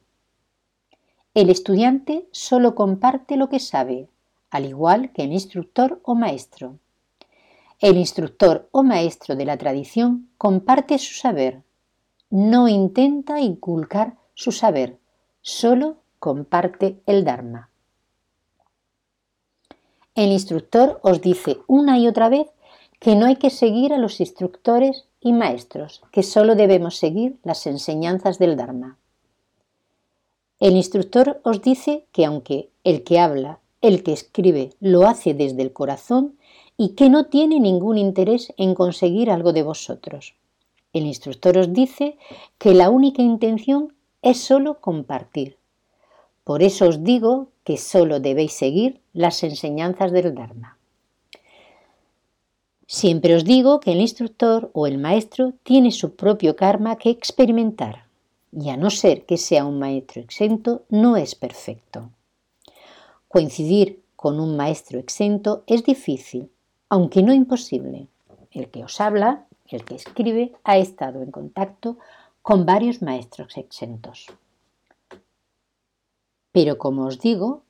El 1.33 1.49
estudiante 1.49 2.29
solo 2.33 2.75
comparte 2.75 3.39
lo 3.39 3.49
que 3.49 3.61
sabe, 3.61 4.09
al 4.55 4.67
igual 4.67 5.11
que 5.13 5.25
el 5.25 5.33
instructor 5.33 6.01
o 6.05 6.15
maestro. 6.15 6.79
El 7.81 7.97
instructor 7.97 8.69
o 8.71 8.85
maestro 8.85 9.35
de 9.35 9.45
la 9.45 9.59
tradición 9.59 10.31
comparte 10.39 10.97
su 11.01 11.13
saber, 11.15 11.65
no 12.31 12.69
intenta 12.69 13.41
inculcar 13.41 14.15
su 14.33 14.53
saber, 14.53 14.97
solo 15.43 15.97
comparte 16.21 17.01
el 17.07 17.25
Dharma. 17.25 17.69
El 20.15 20.31
instructor 20.31 21.01
os 21.03 21.21
dice 21.21 21.59
una 21.67 21.99
y 21.99 22.07
otra 22.07 22.29
vez 22.29 22.47
que 23.01 23.17
no 23.17 23.27
hay 23.27 23.35
que 23.35 23.51
seguir 23.51 23.93
a 23.93 23.99
los 23.99 24.21
instructores 24.21 25.09
y 25.21 25.33
maestros, 25.33 26.01
que 26.13 26.23
solo 26.23 26.55
debemos 26.55 26.97
seguir 26.97 27.39
las 27.43 27.67
enseñanzas 27.67 28.39
del 28.39 28.57
Dharma. 28.57 28.99
El 30.61 30.77
instructor 30.77 31.41
os 31.43 31.61
dice 31.61 32.07
que 32.13 32.25
aunque 32.25 32.71
el 32.85 33.03
que 33.03 33.19
habla, 33.19 33.59
el 33.85 34.03
que 34.03 34.15
escribe, 34.15 34.71
lo 34.81 35.07
hace 35.07 35.35
desde 35.35 35.61
el 35.61 35.75
corazón 35.75 36.39
y 36.79 36.91
que 36.91 37.11
no 37.11 37.27
tiene 37.27 37.61
ningún 37.61 37.99
interés 37.99 38.53
en 38.57 38.75
conseguir 38.75 39.31
algo 39.31 39.53
de 39.53 39.63
vosotros. 39.63 40.35
El 40.95 41.05
instructor 41.05 41.59
os 41.59 41.73
dice 41.73 42.17
que 42.57 42.73
la 42.73 42.89
única 42.89 43.21
intención 43.21 43.93
es 44.23 44.41
solo 44.41 44.81
compartir. 44.81 45.59
Por 46.45 46.63
eso 46.63 46.89
os 46.89 47.05
digo 47.05 47.49
que 47.63 47.77
solo 47.77 48.21
debéis 48.21 48.55
seguir 48.55 49.01
las 49.13 49.43
enseñanzas 49.43 50.13
del 50.13 50.35
Dharma. 50.35 50.79
Siempre 52.87 53.35
os 53.35 53.45
digo 53.45 53.81
que 53.81 53.93
el 53.93 54.01
instructor 54.01 54.71
o 54.73 54.87
el 54.87 54.97
maestro 54.97 55.53
tiene 55.63 55.91
su 55.91 56.17
propio 56.17 56.57
karma 56.57 56.97
que 56.97 57.11
experimentar, 57.11 58.07
y 58.51 58.71
a 58.71 58.77
no 58.77 58.89
ser 58.89 59.27
que 59.27 59.37
sea 59.37 59.67
un 59.67 59.79
maestro 59.79 60.23
exento, 60.23 60.83
no 60.89 61.17
es 61.17 61.35
perfecto. 61.35 62.11
Coincidir 63.35 64.05
con 64.15 64.39
un 64.39 64.57
maestro 64.57 65.01
exento 65.01 65.65
es 65.67 65.83
difícil, 65.83 66.53
aunque 66.89 67.21
no 67.21 67.35
imposible. 67.35 68.07
El 68.53 68.71
que 68.71 68.85
os 68.85 69.01
habla, 69.01 69.49
el 69.67 69.85
que 69.85 69.97
escribe, 69.97 70.53
ha 70.63 70.77
estado 70.77 71.21
en 71.21 71.33
contacto 71.33 71.99
con 72.43 72.65
varios 72.65 73.03
maestros 73.03 73.57
exentos. 73.57 74.29
Pero 76.53 76.79
como 76.79 77.07
os 77.07 77.19
digo, 77.19 77.65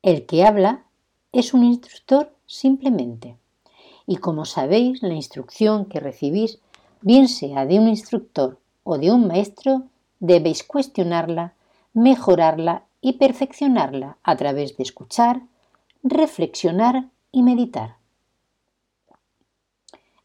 el 0.00 0.24
que 0.24 0.44
habla 0.44 0.86
es 1.30 1.52
un 1.52 1.62
instructor 1.62 2.34
simplemente. 2.46 3.36
Y 4.06 4.16
como 4.16 4.46
sabéis, 4.46 5.02
la 5.02 5.12
instrucción 5.12 5.84
que 5.84 6.00
recibís, 6.00 6.58
bien 7.02 7.28
sea 7.28 7.66
de 7.66 7.78
un 7.78 7.88
instructor 7.88 8.58
o 8.82 8.96
de 8.96 9.12
un 9.12 9.26
maestro, 9.26 9.82
debéis 10.20 10.64
cuestionarla, 10.64 11.52
mejorarla 11.92 12.86
y 13.02 13.14
perfeccionarla 13.14 14.16
a 14.22 14.36
través 14.36 14.76
de 14.78 14.84
escuchar, 14.84 15.42
reflexionar 16.02 17.10
y 17.32 17.42
meditar. 17.42 17.96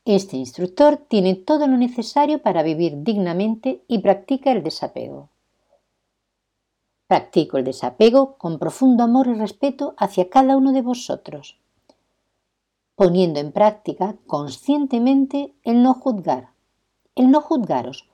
Este 0.06 0.38
instructor 0.38 0.96
tiene 0.96 1.36
todo 1.36 1.68
lo 1.68 1.76
necesario 1.76 2.42
para 2.42 2.64
vivir 2.64 3.04
dignamente 3.04 3.84
y 3.90 4.00
practica 4.00 4.54
el 4.54 4.64
desapego. 4.64 5.28
Practico 7.08 7.58
el 7.58 7.66
desapego 7.66 8.38
con 8.38 8.60
profundo 8.60 9.04
amor 9.04 9.28
y 9.28 9.34
respeto 9.34 9.96
hacia 9.98 10.30
cada 10.30 10.56
uno 10.56 10.72
de 10.72 10.82
vosotros, 10.82 11.58
poniendo 12.96 13.40
en 13.40 13.52
práctica 13.52 14.16
conscientemente 14.28 15.54
el 15.64 15.82
no 15.82 15.94
juzgar, 15.94 16.52
el 17.16 17.32
no 17.32 17.42
juzgaros, 17.42 18.08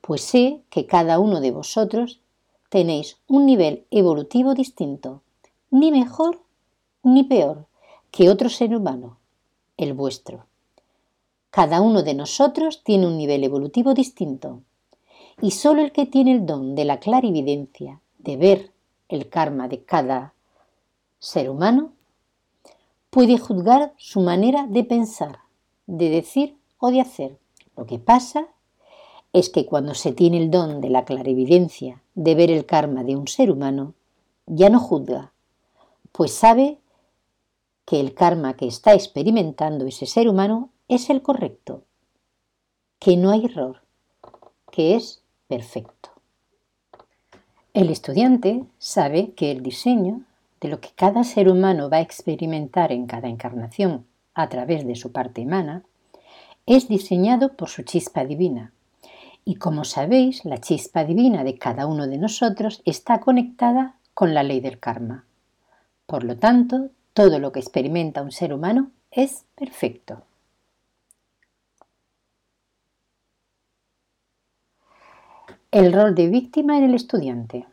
pues 0.00 0.22
sé 0.22 0.62
que 0.70 0.86
cada 0.86 1.18
uno 1.18 1.40
de 1.40 1.50
vosotros 1.50 2.20
tenéis 2.70 3.18
un 3.26 3.46
nivel 3.46 3.86
evolutivo 3.90 4.54
distinto, 4.54 5.22
ni 5.70 5.92
mejor 5.92 6.40
ni 7.02 7.24
peor 7.24 7.66
que 8.10 8.30
otro 8.30 8.48
ser 8.48 8.74
humano, 8.74 9.18
el 9.76 9.92
vuestro. 9.92 10.46
Cada 11.50 11.80
uno 11.80 12.02
de 12.02 12.14
nosotros 12.14 12.82
tiene 12.82 13.06
un 13.06 13.16
nivel 13.16 13.44
evolutivo 13.44 13.94
distinto, 13.94 14.62
y 15.40 15.50
solo 15.50 15.82
el 15.82 15.92
que 15.92 16.06
tiene 16.06 16.32
el 16.32 16.46
don 16.46 16.74
de 16.74 16.84
la 16.84 16.98
clarividencia 16.98 18.00
de 18.18 18.36
ver 18.36 18.72
el 19.08 19.28
karma 19.28 19.68
de 19.68 19.82
cada 19.82 20.34
ser 21.18 21.50
humano, 21.50 21.92
puede 23.10 23.38
juzgar 23.38 23.94
su 23.96 24.20
manera 24.20 24.66
de 24.66 24.84
pensar, 24.84 25.38
de 25.86 26.10
decir 26.10 26.56
o 26.78 26.90
de 26.90 27.00
hacer. 27.00 27.38
Lo 27.76 27.86
que 27.86 27.98
pasa 27.98 28.48
es 29.36 29.50
que 29.50 29.66
cuando 29.66 29.92
se 29.92 30.12
tiene 30.12 30.38
el 30.38 30.50
don 30.50 30.80
de 30.80 30.88
la 30.88 31.04
clarividencia 31.04 32.00
de 32.14 32.34
ver 32.34 32.50
el 32.50 32.64
karma 32.64 33.04
de 33.04 33.16
un 33.16 33.28
ser 33.28 33.50
humano, 33.50 33.92
ya 34.46 34.70
no 34.70 34.80
juzga, 34.80 35.34
pues 36.10 36.32
sabe 36.32 36.78
que 37.84 38.00
el 38.00 38.14
karma 38.14 38.56
que 38.56 38.66
está 38.66 38.94
experimentando 38.94 39.84
ese 39.84 40.06
ser 40.06 40.30
humano 40.30 40.70
es 40.88 41.10
el 41.10 41.20
correcto, 41.20 41.82
que 42.98 43.18
no 43.18 43.30
hay 43.30 43.44
error, 43.44 43.82
que 44.72 44.96
es 44.96 45.22
perfecto. 45.48 46.08
El 47.74 47.90
estudiante 47.90 48.64
sabe 48.78 49.32
que 49.32 49.50
el 49.50 49.62
diseño 49.62 50.22
de 50.62 50.68
lo 50.68 50.80
que 50.80 50.88
cada 50.96 51.24
ser 51.24 51.50
humano 51.50 51.90
va 51.90 51.98
a 51.98 52.00
experimentar 52.08 52.90
en 52.90 53.06
cada 53.06 53.28
encarnación 53.28 54.06
a 54.32 54.48
través 54.48 54.86
de 54.86 54.94
su 54.94 55.12
parte 55.12 55.42
humana 55.42 55.84
es 56.64 56.88
diseñado 56.88 57.52
por 57.52 57.68
su 57.68 57.82
chispa 57.82 58.24
divina. 58.24 58.72
Y 59.48 59.54
como 59.54 59.84
sabéis, 59.84 60.44
la 60.44 60.60
chispa 60.60 61.04
divina 61.04 61.44
de 61.44 61.56
cada 61.56 61.86
uno 61.86 62.08
de 62.08 62.18
nosotros 62.18 62.82
está 62.84 63.20
conectada 63.20 63.94
con 64.12 64.34
la 64.34 64.42
ley 64.42 64.58
del 64.58 64.80
karma. 64.80 65.24
Por 66.04 66.24
lo 66.24 66.36
tanto, 66.36 66.90
todo 67.12 67.38
lo 67.38 67.52
que 67.52 67.60
experimenta 67.60 68.22
un 68.22 68.32
ser 68.32 68.52
humano 68.52 68.90
es 69.12 69.44
perfecto. 69.54 70.22
El 75.70 75.92
rol 75.92 76.16
de 76.16 76.26
víctima 76.26 76.76
en 76.76 76.82
el 76.82 76.94
estudiante. 76.96 77.66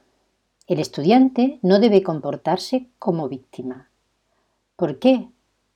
El 0.67 0.79
estudiante 0.79 1.57
no 1.63 1.79
debe 1.79 2.03
comportarse 2.03 2.86
como 2.99 3.27
víctima. 3.27 3.89
¿Por 4.75 4.99
qué? 4.99 5.27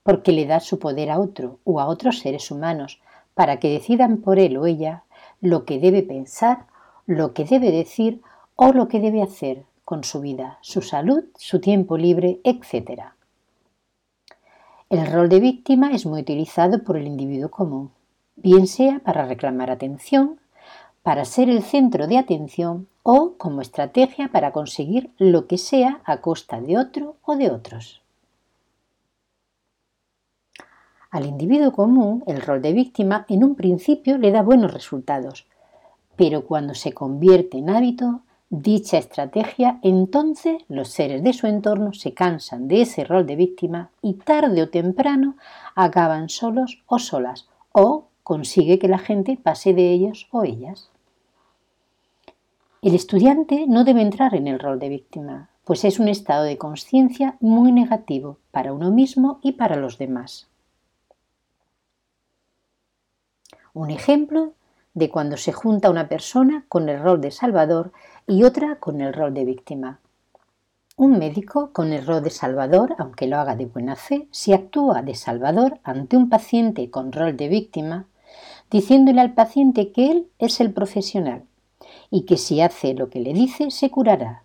Porque 0.04 0.32
le 0.32 0.46
da 0.46 0.60
su 0.60 0.78
poder 0.78 1.10
a 1.10 1.20
otro 1.20 1.60
o 1.64 1.80
a 1.80 1.88
otros 1.88 2.20
seres 2.20 2.52
humanos 2.52 3.02
para 3.34 3.60
que 3.60 3.72
decidan 3.72 4.18
por 4.18 4.38
él 4.38 4.58
o 4.58 4.68
ella 4.68 5.04
lo 5.42 5.66
que 5.66 5.80
debe 5.80 6.04
pensar, 6.04 6.66
lo 7.06 7.34
que 7.34 7.46
debe 7.46 7.72
decir 7.72 8.22
o 8.56 8.74
lo 8.74 8.88
que 8.88 9.00
debe 9.00 9.22
hacer 9.22 9.64
con 9.86 10.04
su 10.04 10.20
vida, 10.20 10.58
su 10.62 10.82
salud, 10.82 11.24
su 11.36 11.62
tiempo 11.62 11.98
libre, 11.98 12.42
etc. 12.44 13.04
El 14.90 15.12
rol 15.12 15.30
de 15.30 15.40
víctima 15.40 15.92
es 15.92 16.06
muy 16.06 16.22
utilizado 16.22 16.84
por 16.84 16.98
el 16.98 17.08
individuo 17.08 17.50
común, 17.50 17.92
bien 18.36 18.68
sea 18.68 19.00
para 19.00 19.26
reclamar 19.26 19.72
atención, 19.72 20.40
para 21.04 21.24
ser 21.24 21.50
el 21.50 21.64
centro 21.64 22.08
de 22.08 22.18
atención 22.18 22.88
o 23.04 23.36
como 23.38 23.62
estrategia 23.62 24.30
para 24.30 24.52
conseguir 24.52 25.12
lo 25.18 25.48
que 25.48 25.58
sea 25.58 26.02
a 26.04 26.20
costa 26.20 26.60
de 26.60 26.78
otro 26.78 27.16
o 27.24 27.38
de 27.38 27.50
otros. 27.50 28.02
Al 31.10 31.26
individuo 31.26 31.72
común, 31.72 32.24
el 32.28 32.42
rol 32.42 32.62
de 32.62 32.74
víctima 32.74 33.26
en 33.30 33.44
un 33.44 33.56
principio 33.56 34.18
le 34.18 34.32
da 34.32 34.42
buenos 34.42 34.74
resultados, 34.74 35.48
pero 36.18 36.46
cuando 36.46 36.74
se 36.74 36.92
convierte 36.92 37.60
en 37.60 37.70
hábito, 37.70 38.22
dicha 38.50 38.98
estrategia, 38.98 39.80
entonces 39.84 40.64
los 40.68 40.90
seres 40.90 41.24
de 41.24 41.34
su 41.34 41.48
entorno 41.48 41.94
se 41.94 42.14
cansan 42.14 42.68
de 42.68 42.82
ese 42.82 43.04
rol 43.04 43.26
de 43.26 43.36
víctima 43.36 43.90
y 44.02 44.14
tarde 44.16 44.62
o 44.62 44.70
temprano 44.70 45.36
acaban 45.76 46.30
solos 46.30 46.84
o 46.88 47.00
solas 47.00 47.48
o 47.72 48.08
consigue 48.24 48.80
que 48.80 48.88
la 48.88 48.98
gente 48.98 49.38
pase 49.42 49.74
de 49.74 49.92
ellos 49.92 50.28
o 50.32 50.44
ellas. 50.44 50.90
El 52.82 52.96
estudiante 52.96 53.66
no 53.68 53.84
debe 53.84 54.02
entrar 54.02 54.36
en 54.36 54.48
el 54.48 54.60
rol 54.60 54.80
de 54.80 54.90
víctima, 54.90 55.50
pues 55.64 55.84
es 55.84 56.00
un 56.00 56.08
estado 56.08 56.44
de 56.44 56.58
conciencia 56.58 57.38
muy 57.40 57.72
negativo 57.72 58.40
para 58.52 58.74
uno 58.74 58.92
mismo 58.92 59.40
y 59.42 59.54
para 59.54 59.76
los 59.76 59.98
demás. 59.98 60.48
Un 63.78 63.92
ejemplo 63.92 64.54
de 64.96 65.12
cuando 65.12 65.38
se 65.38 65.54
junta 65.54 65.92
una 65.92 66.10
persona 66.10 66.66
con 66.68 66.90
el 66.90 67.00
rol 67.00 67.22
de 67.22 67.30
salvador 67.30 67.92
y 68.26 68.42
otra 68.42 68.78
con 68.78 69.02
el 69.02 69.14
rol 69.14 69.36
de 69.36 69.46
víctima. 69.46 70.00
Un 70.96 71.20
médico 71.20 71.70
con 71.74 71.94
el 71.94 72.04
rol 72.04 72.24
de 72.24 72.32
salvador, 72.32 72.96
aunque 72.98 73.28
lo 73.28 73.38
haga 73.38 73.56
de 73.56 73.68
buena 73.68 73.96
fe, 73.96 74.28
si 74.32 74.52
actúa 74.52 75.04
de 75.04 75.14
salvador 75.14 75.80
ante 75.84 76.18
un 76.18 76.28
paciente 76.28 76.90
con 76.90 77.12
rol 77.12 77.38
de 77.38 77.50
víctima, 77.50 78.08
diciéndole 78.72 79.22
al 79.22 79.36
paciente 79.36 79.92
que 79.92 80.10
él 80.10 80.28
es 80.40 80.60
el 80.60 80.74
profesional 80.74 81.44
y 82.10 82.24
que 82.24 82.38
si 82.38 82.62
hace 82.62 82.96
lo 82.96 83.12
que 83.12 83.20
le 83.20 83.32
dice 83.32 83.70
se 83.70 83.92
curará. 83.92 84.42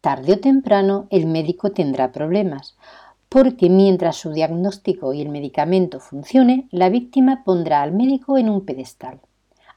Tarde 0.00 0.34
o 0.34 0.38
temprano 0.38 1.08
el 1.10 1.26
médico 1.26 1.72
tendrá 1.72 2.12
problemas, 2.12 2.76
porque 3.32 3.70
mientras 3.70 4.16
su 4.16 4.30
diagnóstico 4.30 5.14
y 5.14 5.22
el 5.22 5.30
medicamento 5.30 6.00
funcione, 6.00 6.68
la 6.70 6.90
víctima 6.90 7.44
pondrá 7.44 7.80
al 7.80 7.92
médico 7.92 8.36
en 8.36 8.50
un 8.50 8.66
pedestal. 8.66 9.20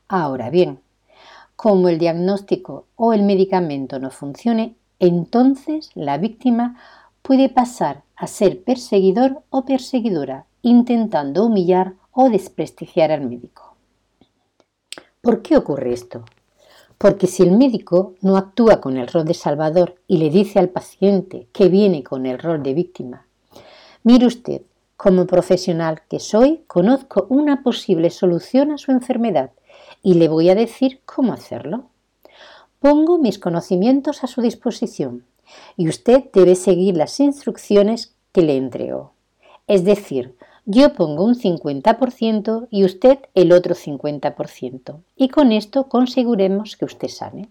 Ahora 0.10 0.50
bien, 0.50 0.82
como 1.56 1.88
el 1.88 1.98
diagnóstico 1.98 2.88
o 2.98 3.14
el 3.14 3.24
medicamento 3.24 3.98
no 3.98 4.12
funcione, 4.12 4.76
entonces 5.00 5.90
la 5.94 6.18
víctima 6.18 6.78
puede 7.22 7.48
pasar 7.48 8.04
a 8.18 8.28
ser 8.28 8.62
perseguidor 8.62 9.44
o 9.50 9.64
perseguidora, 9.64 10.48
intentando 10.62 11.46
humillar 11.46 11.94
o 12.12 12.30
desprestigiar 12.30 13.14
al 13.14 13.22
médico. 13.22 13.78
¿Por 15.22 15.42
qué 15.42 15.56
ocurre 15.56 15.94
esto? 15.94 16.26
Porque 16.98 17.26
si 17.26 17.42
el 17.44 17.52
médico 17.52 18.16
no 18.20 18.36
actúa 18.36 18.82
con 18.82 18.98
el 18.98 19.08
rol 19.08 19.24
de 19.24 19.34
salvador 19.34 19.96
y 20.08 20.18
le 20.18 20.30
dice 20.30 20.60
al 20.60 20.68
paciente 20.68 21.48
que 21.54 21.70
viene 21.70 22.04
con 22.04 22.26
el 22.26 22.38
rol 22.38 22.62
de 22.62 22.74
víctima, 22.74 23.25
mire 24.06 24.28
usted, 24.28 24.62
como 24.96 25.26
profesional 25.26 26.04
que 26.10 26.20
soy, 26.20 26.64
conozco 26.68 27.26
una 27.28 27.64
posible 27.64 28.10
solución 28.12 28.72
a 28.72 28.78
su 28.78 28.92
enfermedad 28.92 29.52
y 30.02 30.14
le 30.14 30.30
voy 30.30 30.50
a 30.50 30.56
decir 30.56 31.02
cómo 31.06 31.34
hacerlo. 31.34 31.90
Pongo 32.80 33.18
mis 33.18 33.40
conocimientos 33.40 34.24
a 34.24 34.28
su 34.28 34.42
disposición 34.42 35.26
y 35.76 35.90
usted 35.90 36.26
debe 36.32 36.56
seguir 36.56 36.96
las 36.96 37.20
instrucciones 37.20 38.14
que 38.32 38.44
le 38.44 38.56
entrego. 38.58 39.12
Es 39.68 39.84
decir, 39.84 40.36
yo 40.66 40.94
pongo 40.94 41.24
un 41.24 41.36
50% 41.36 42.68
y 42.70 42.86
usted 42.86 43.20
el 43.34 43.52
otro 43.52 43.74
50%. 43.74 45.02
Y 45.16 45.30
con 45.30 45.52
esto 45.52 45.90
conseguiremos 45.90 46.78
que 46.78 46.86
usted 46.86 47.08
sane. 47.08 47.50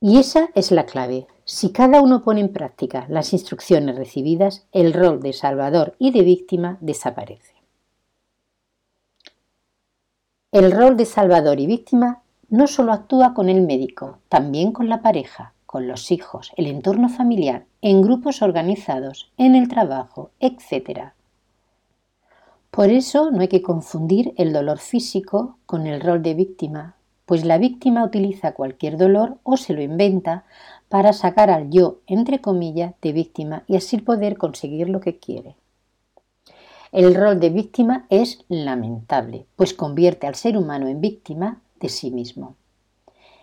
Y 0.00 0.18
esa 0.18 0.48
es 0.54 0.70
la 0.70 0.86
clave. 0.86 1.26
Si 1.50 1.72
cada 1.72 2.02
uno 2.02 2.22
pone 2.22 2.42
en 2.42 2.52
práctica 2.52 3.06
las 3.08 3.32
instrucciones 3.32 3.96
recibidas, 3.96 4.66
el 4.70 4.92
rol 4.92 5.22
de 5.22 5.32
salvador 5.32 5.96
y 5.98 6.10
de 6.10 6.20
víctima 6.20 6.76
desaparece. 6.82 7.54
El 10.52 10.70
rol 10.70 10.98
de 10.98 11.06
salvador 11.06 11.58
y 11.58 11.66
víctima 11.66 12.20
no 12.50 12.66
solo 12.66 12.92
actúa 12.92 13.32
con 13.32 13.48
el 13.48 13.62
médico, 13.62 14.18
también 14.28 14.72
con 14.72 14.90
la 14.90 15.00
pareja, 15.00 15.54
con 15.64 15.88
los 15.88 16.10
hijos, 16.12 16.52
el 16.58 16.66
entorno 16.66 17.08
familiar, 17.08 17.64
en 17.80 18.02
grupos 18.02 18.42
organizados, 18.42 19.32
en 19.38 19.56
el 19.56 19.68
trabajo, 19.68 20.32
etc. 20.40 21.12
Por 22.70 22.90
eso 22.90 23.30
no 23.30 23.40
hay 23.40 23.48
que 23.48 23.62
confundir 23.62 24.34
el 24.36 24.52
dolor 24.52 24.80
físico 24.80 25.56
con 25.64 25.86
el 25.86 26.02
rol 26.02 26.22
de 26.22 26.34
víctima, 26.34 26.98
pues 27.28 27.44
la 27.44 27.58
víctima 27.58 28.04
utiliza 28.04 28.52
cualquier 28.52 28.96
dolor 28.96 29.36
o 29.42 29.58
se 29.58 29.74
lo 29.74 29.82
inventa 29.82 30.44
para 30.88 31.12
sacar 31.12 31.50
al 31.50 31.70
yo, 31.70 31.98
entre 32.06 32.40
comillas, 32.40 32.94
de 33.02 33.12
víctima 33.12 33.64
y 33.66 33.76
así 33.76 33.98
poder 33.98 34.36
conseguir 34.38 34.88
lo 34.88 35.00
que 35.00 35.18
quiere. 35.18 35.54
El 36.90 37.14
rol 37.14 37.38
de 37.38 37.50
víctima 37.50 38.06
es 38.08 38.44
lamentable, 38.48 39.44
pues 39.56 39.74
convierte 39.74 40.26
al 40.26 40.34
ser 40.34 40.56
humano 40.56 40.88
en 40.88 41.00
víctima 41.00 41.60
de 41.80 41.90
sí 41.90 42.10
mismo. 42.10 42.56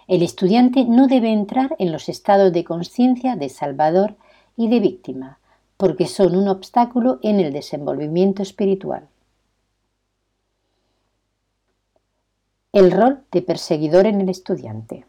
El 0.08 0.24
estudiante 0.24 0.86
no 0.86 1.08
debe 1.08 1.32
entrar 1.32 1.76
en 1.80 1.92
los 1.92 2.10
estados 2.10 2.52
de 2.54 2.64
conciencia 2.64 3.36
de 3.36 3.50
salvador 3.50 4.16
y 4.58 4.68
de 4.70 4.80
víctima, 4.80 5.40
porque 5.78 6.08
son 6.08 6.36
un 6.36 6.48
obstáculo 6.48 7.20
en 7.22 7.40
el 7.40 7.54
desenvolvimiento 7.54 8.42
espiritual. 8.42 9.08
El 12.72 12.92
rol 12.92 13.24
de 13.32 13.42
perseguidor 13.42 14.06
en 14.06 14.22
el 14.22 14.30
estudiante. 14.30 15.06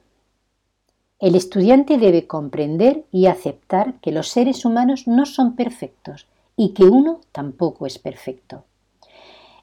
El 1.19 1.35
estudiante 1.35 1.97
debe 1.97 2.27
comprender 2.27 3.05
y 3.11 3.25
aceptar 3.25 3.95
que 4.01 4.13
los 4.13 4.29
seres 4.29 4.67
humanos 4.67 5.07
no 5.07 5.25
son 5.25 5.57
perfectos 5.57 6.27
y 6.57 6.75
que 6.75 6.85
uno 6.85 7.21
tampoco 7.33 7.87
es 7.87 7.99
perfecto. 7.99 8.65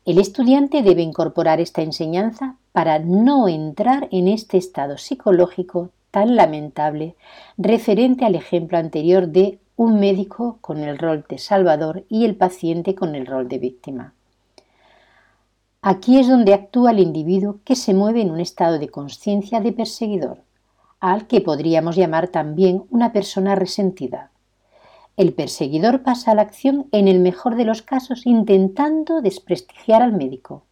El 0.03 0.17
estudiante 0.17 0.81
debe 0.81 1.03
incorporar 1.03 1.61
esta 1.61 1.83
enseñanza 1.83 2.55
para 2.71 2.97
no 2.97 3.47
entrar 3.47 4.07
en 4.11 4.27
este 4.27 4.57
estado 4.57 4.97
psicológico 4.97 5.91
tan 6.09 6.35
lamentable 6.35 7.15
referente 7.57 8.25
al 8.25 8.33
ejemplo 8.33 8.79
anterior 8.79 9.27
de 9.27 9.59
un 9.75 9.99
médico 9.99 10.57
con 10.59 10.79
el 10.79 10.97
rol 10.97 11.23
de 11.29 11.37
salvador 11.37 12.03
y 12.09 12.25
el 12.25 12.35
paciente 12.35 12.95
con 12.95 13.13
el 13.13 13.27
rol 13.27 13.47
de 13.47 13.59
víctima. 13.59 14.13
Aquí 15.83 16.17
es 16.17 16.27
donde 16.27 16.55
actúa 16.55 16.91
el 16.91 16.99
individuo 16.99 17.59
que 17.63 17.75
se 17.75 17.93
mueve 17.93 18.21
en 18.21 18.31
un 18.31 18.39
estado 18.39 18.79
de 18.79 18.89
conciencia 18.89 19.59
de 19.59 19.71
perseguidor, 19.71 20.39
al 21.03 21.27
que 21.27 21.41
podríamos 21.41 21.97
llamar 21.97 22.29
también 22.29 22.85
una 22.89 23.11
persona 23.11 23.55
resentida. 23.55 24.31
El 25.17 25.33
perseguidor 25.33 26.01
pasa 26.01 26.31
a 26.31 26.35
la 26.35 26.43
acción 26.43 26.87
en 26.93 27.09
el 27.09 27.19
mejor 27.19 27.57
de 27.57 27.65
los 27.65 27.81
casos 27.81 28.25
intentando 28.25 29.19
desprestigiar 29.19 30.01
al 30.01 30.13
médico. 30.13 30.63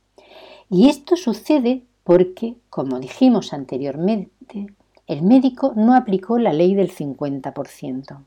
Y 0.70 0.88
esto 0.88 1.17
sucede 1.17 1.84
porque, 2.06 2.56
como 2.70 3.02
dijimos 3.02 3.52
anteriormente, 3.52 4.74
el 5.06 5.22
médico 5.22 5.74
no 5.76 5.96
aplicó 5.96 6.39
la 6.39 6.54
ley 6.54 6.76
del 6.76 6.96
50%. 6.96 8.24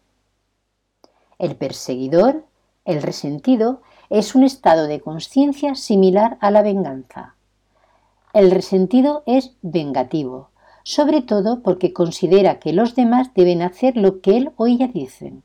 El 1.38 1.56
perseguidor, 1.56 2.44
el 2.84 3.00
resentido, 3.00 3.80
es 4.10 4.34
un 4.34 4.44
estado 4.44 4.88
de 4.88 5.00
conciencia 5.00 5.74
similar 5.74 6.36
a 6.42 6.50
la 6.50 6.60
venganza. 6.60 7.34
El 8.34 8.50
resentido 8.50 9.22
es 9.24 9.52
vengativo, 9.62 10.50
sobre 10.84 11.22
todo 11.22 11.60
porque 11.60 11.92
considera 11.92 12.60
que 12.60 12.72
los 12.72 12.94
demás 12.94 13.34
deben 13.34 13.62
hacer 13.62 13.96
lo 13.96 14.20
que 14.20 14.36
él 14.36 14.52
o 14.56 14.68
ella 14.68 14.86
dicen 14.86 15.42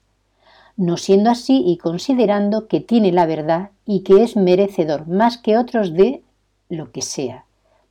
no 0.79 0.95
siendo 0.95 1.29
así 1.29 1.61
y 1.65 1.75
considerando 1.75 2.69
que 2.69 2.79
tiene 2.79 3.11
la 3.11 3.25
verdad 3.25 3.71
y 3.85 3.99
que 3.99 4.23
es 4.23 4.37
merecedor 4.37 5.07
más 5.07 5.37
que 5.37 5.57
otros 5.57 5.91
de 5.91 6.23
lo 6.69 6.93
que 6.93 7.01
sea. 7.01 7.43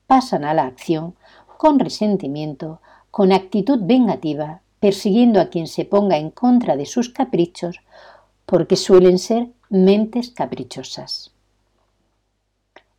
Pasan 0.06 0.42
a 0.42 0.54
la 0.54 0.64
acción 0.64 1.14
con 1.58 1.78
resentimiento, 1.80 2.80
con 3.10 3.30
actitud 3.30 3.80
vengativa, 3.82 4.62
persiguiendo 4.80 5.38
a 5.38 5.50
quien 5.50 5.66
se 5.66 5.84
ponga 5.84 6.16
en 6.16 6.30
contra 6.30 6.78
de 6.78 6.86
sus 6.86 7.10
caprichos, 7.10 7.78
porque 8.46 8.76
suelen 8.76 9.18
ser 9.18 9.48
mentes 9.68 10.30
caprichosas. 10.30 11.30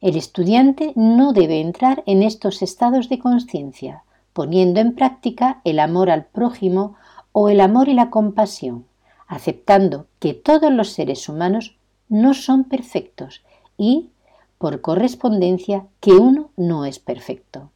El 0.02 0.18
estudiante 0.18 0.94
no 0.96 1.34
debe 1.34 1.62
entrar 1.62 2.04
en 2.06 2.22
estos 2.22 2.62
estados 2.62 3.10
de 3.10 3.18
conciencia, 3.18 4.04
poniendo 4.40 4.80
en 4.80 4.96
práctica 4.96 5.60
el 5.66 5.80
amor 5.80 6.10
al 6.10 6.24
prójimo 6.24 6.96
o 7.34 7.50
el 7.50 7.60
amor 7.60 7.90
y 7.90 7.94
la 7.94 8.10
compasión, 8.10 8.86
aceptando 9.28 10.06
que 10.20 10.34
todos 10.34 10.72
los 10.72 10.92
seres 10.92 11.28
humanos 11.28 11.76
no 12.08 12.34
son 12.34 12.64
perfectos 12.64 13.44
y, 13.78 14.12
por 14.58 14.80
correspondencia, 14.80 15.88
que 16.00 16.14
uno 16.14 16.52
no 16.56 16.86
es 16.86 17.00
perfecto, 17.00 17.70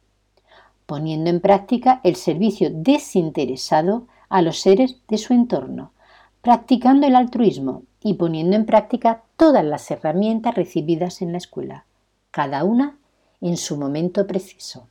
poniendo 0.86 1.28
en 1.28 1.40
práctica 1.40 2.00
el 2.02 2.16
servicio 2.16 2.70
desinteresado 2.72 4.06
a 4.30 4.40
los 4.40 4.58
seres 4.58 4.96
de 5.06 5.18
su 5.18 5.34
entorno, 5.34 5.92
practicando 6.40 7.06
el 7.06 7.14
altruismo 7.14 7.82
y 8.02 8.14
poniendo 8.14 8.56
en 8.56 8.64
práctica 8.64 9.22
todas 9.36 9.66
las 9.66 9.90
herramientas 9.90 10.54
recibidas 10.54 11.20
en 11.20 11.32
la 11.32 11.36
escuela, 11.36 11.84
cada 12.30 12.64
una 12.64 12.96
en 13.42 13.58
su 13.58 13.76
momento 13.76 14.26
preciso. 14.26 14.86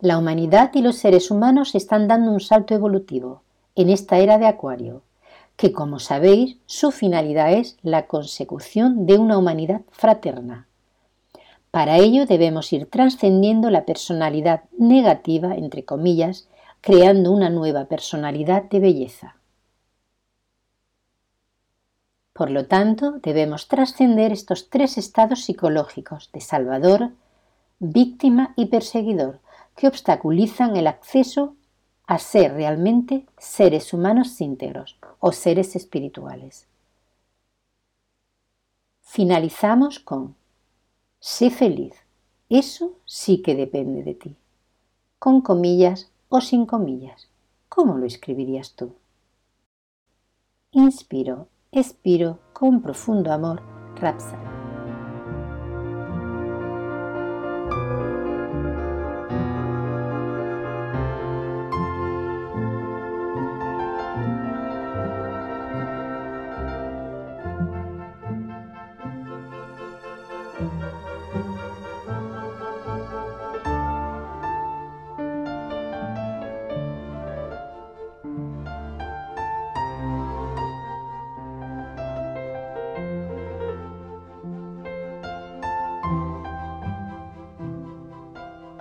La 0.00 0.16
humanidad 0.16 0.70
y 0.74 0.82
los 0.82 0.96
seres 0.96 1.30
humanos 1.30 1.74
están 1.74 2.06
dando 2.06 2.30
un 2.30 2.38
salto 2.40 2.72
evolutivo 2.74 3.42
en 3.74 3.90
esta 3.90 4.18
era 4.18 4.38
de 4.38 4.46
Acuario, 4.46 5.02
que 5.56 5.72
como 5.72 5.98
sabéis 5.98 6.56
su 6.66 6.92
finalidad 6.92 7.52
es 7.52 7.76
la 7.82 8.06
consecución 8.06 9.06
de 9.06 9.18
una 9.18 9.36
humanidad 9.36 9.80
fraterna. 9.90 10.68
Para 11.72 11.96
ello 11.96 12.26
debemos 12.26 12.72
ir 12.72 12.86
trascendiendo 12.86 13.70
la 13.70 13.84
personalidad 13.84 14.62
negativa, 14.78 15.56
entre 15.56 15.84
comillas, 15.84 16.48
creando 16.80 17.32
una 17.32 17.50
nueva 17.50 17.86
personalidad 17.86 18.64
de 18.64 18.78
belleza. 18.78 19.34
Por 22.32 22.50
lo 22.50 22.66
tanto, 22.66 23.18
debemos 23.20 23.66
trascender 23.66 24.30
estos 24.30 24.70
tres 24.70 24.96
estados 24.96 25.44
psicológicos 25.44 26.30
de 26.32 26.40
salvador, 26.40 27.10
víctima 27.80 28.54
y 28.54 28.66
perseguidor, 28.66 29.40
que 29.78 29.86
obstaculizan 29.86 30.76
el 30.76 30.88
acceso 30.88 31.54
a 32.04 32.18
ser 32.18 32.52
realmente 32.54 33.26
seres 33.38 33.92
humanos 33.94 34.40
íntegros 34.40 34.98
o 35.20 35.30
seres 35.30 35.76
espirituales. 35.76 36.66
Finalizamos 39.02 40.00
con 40.00 40.34
sé 41.20 41.50
feliz, 41.50 41.94
eso 42.48 42.98
sí 43.04 43.40
que 43.40 43.54
depende 43.54 44.02
de 44.02 44.14
ti. 44.14 44.36
Con 45.20 45.42
comillas, 45.42 46.10
o 46.28 46.40
sin 46.40 46.66
comillas? 46.66 47.28
¿Cómo 47.68 47.98
lo 47.98 48.04
escribirías 48.04 48.74
tú? 48.74 48.94
Inspiro, 50.72 51.46
expiro 51.70 52.40
con 52.52 52.82
profundo 52.82 53.32
amor, 53.32 53.62
Rapsal. 53.94 54.57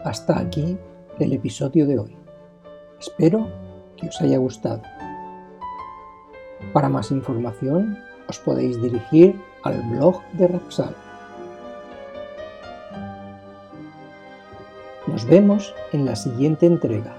Hasta 0.07 0.39
aquí 0.39 0.77
el 1.19 1.33
episodio 1.33 1.85
de 1.85 1.99
hoy. 1.99 2.15
Espero 2.97 3.45
que 3.97 4.07
os 4.07 4.21
haya 4.21 4.37
gustado. 4.37 4.81
Para 6.71 6.87
más 6.87 7.11
información 7.11 7.99
os 8.29 8.39
podéis 8.39 8.81
dirigir 8.81 9.37
al 9.63 9.81
blog 9.89 10.23
de 10.31 10.47
Rapsal. 10.47 10.95
Nos 15.07 15.25
vemos 15.25 15.75
en 15.91 16.05
la 16.05 16.15
siguiente 16.15 16.67
entrega. 16.67 17.13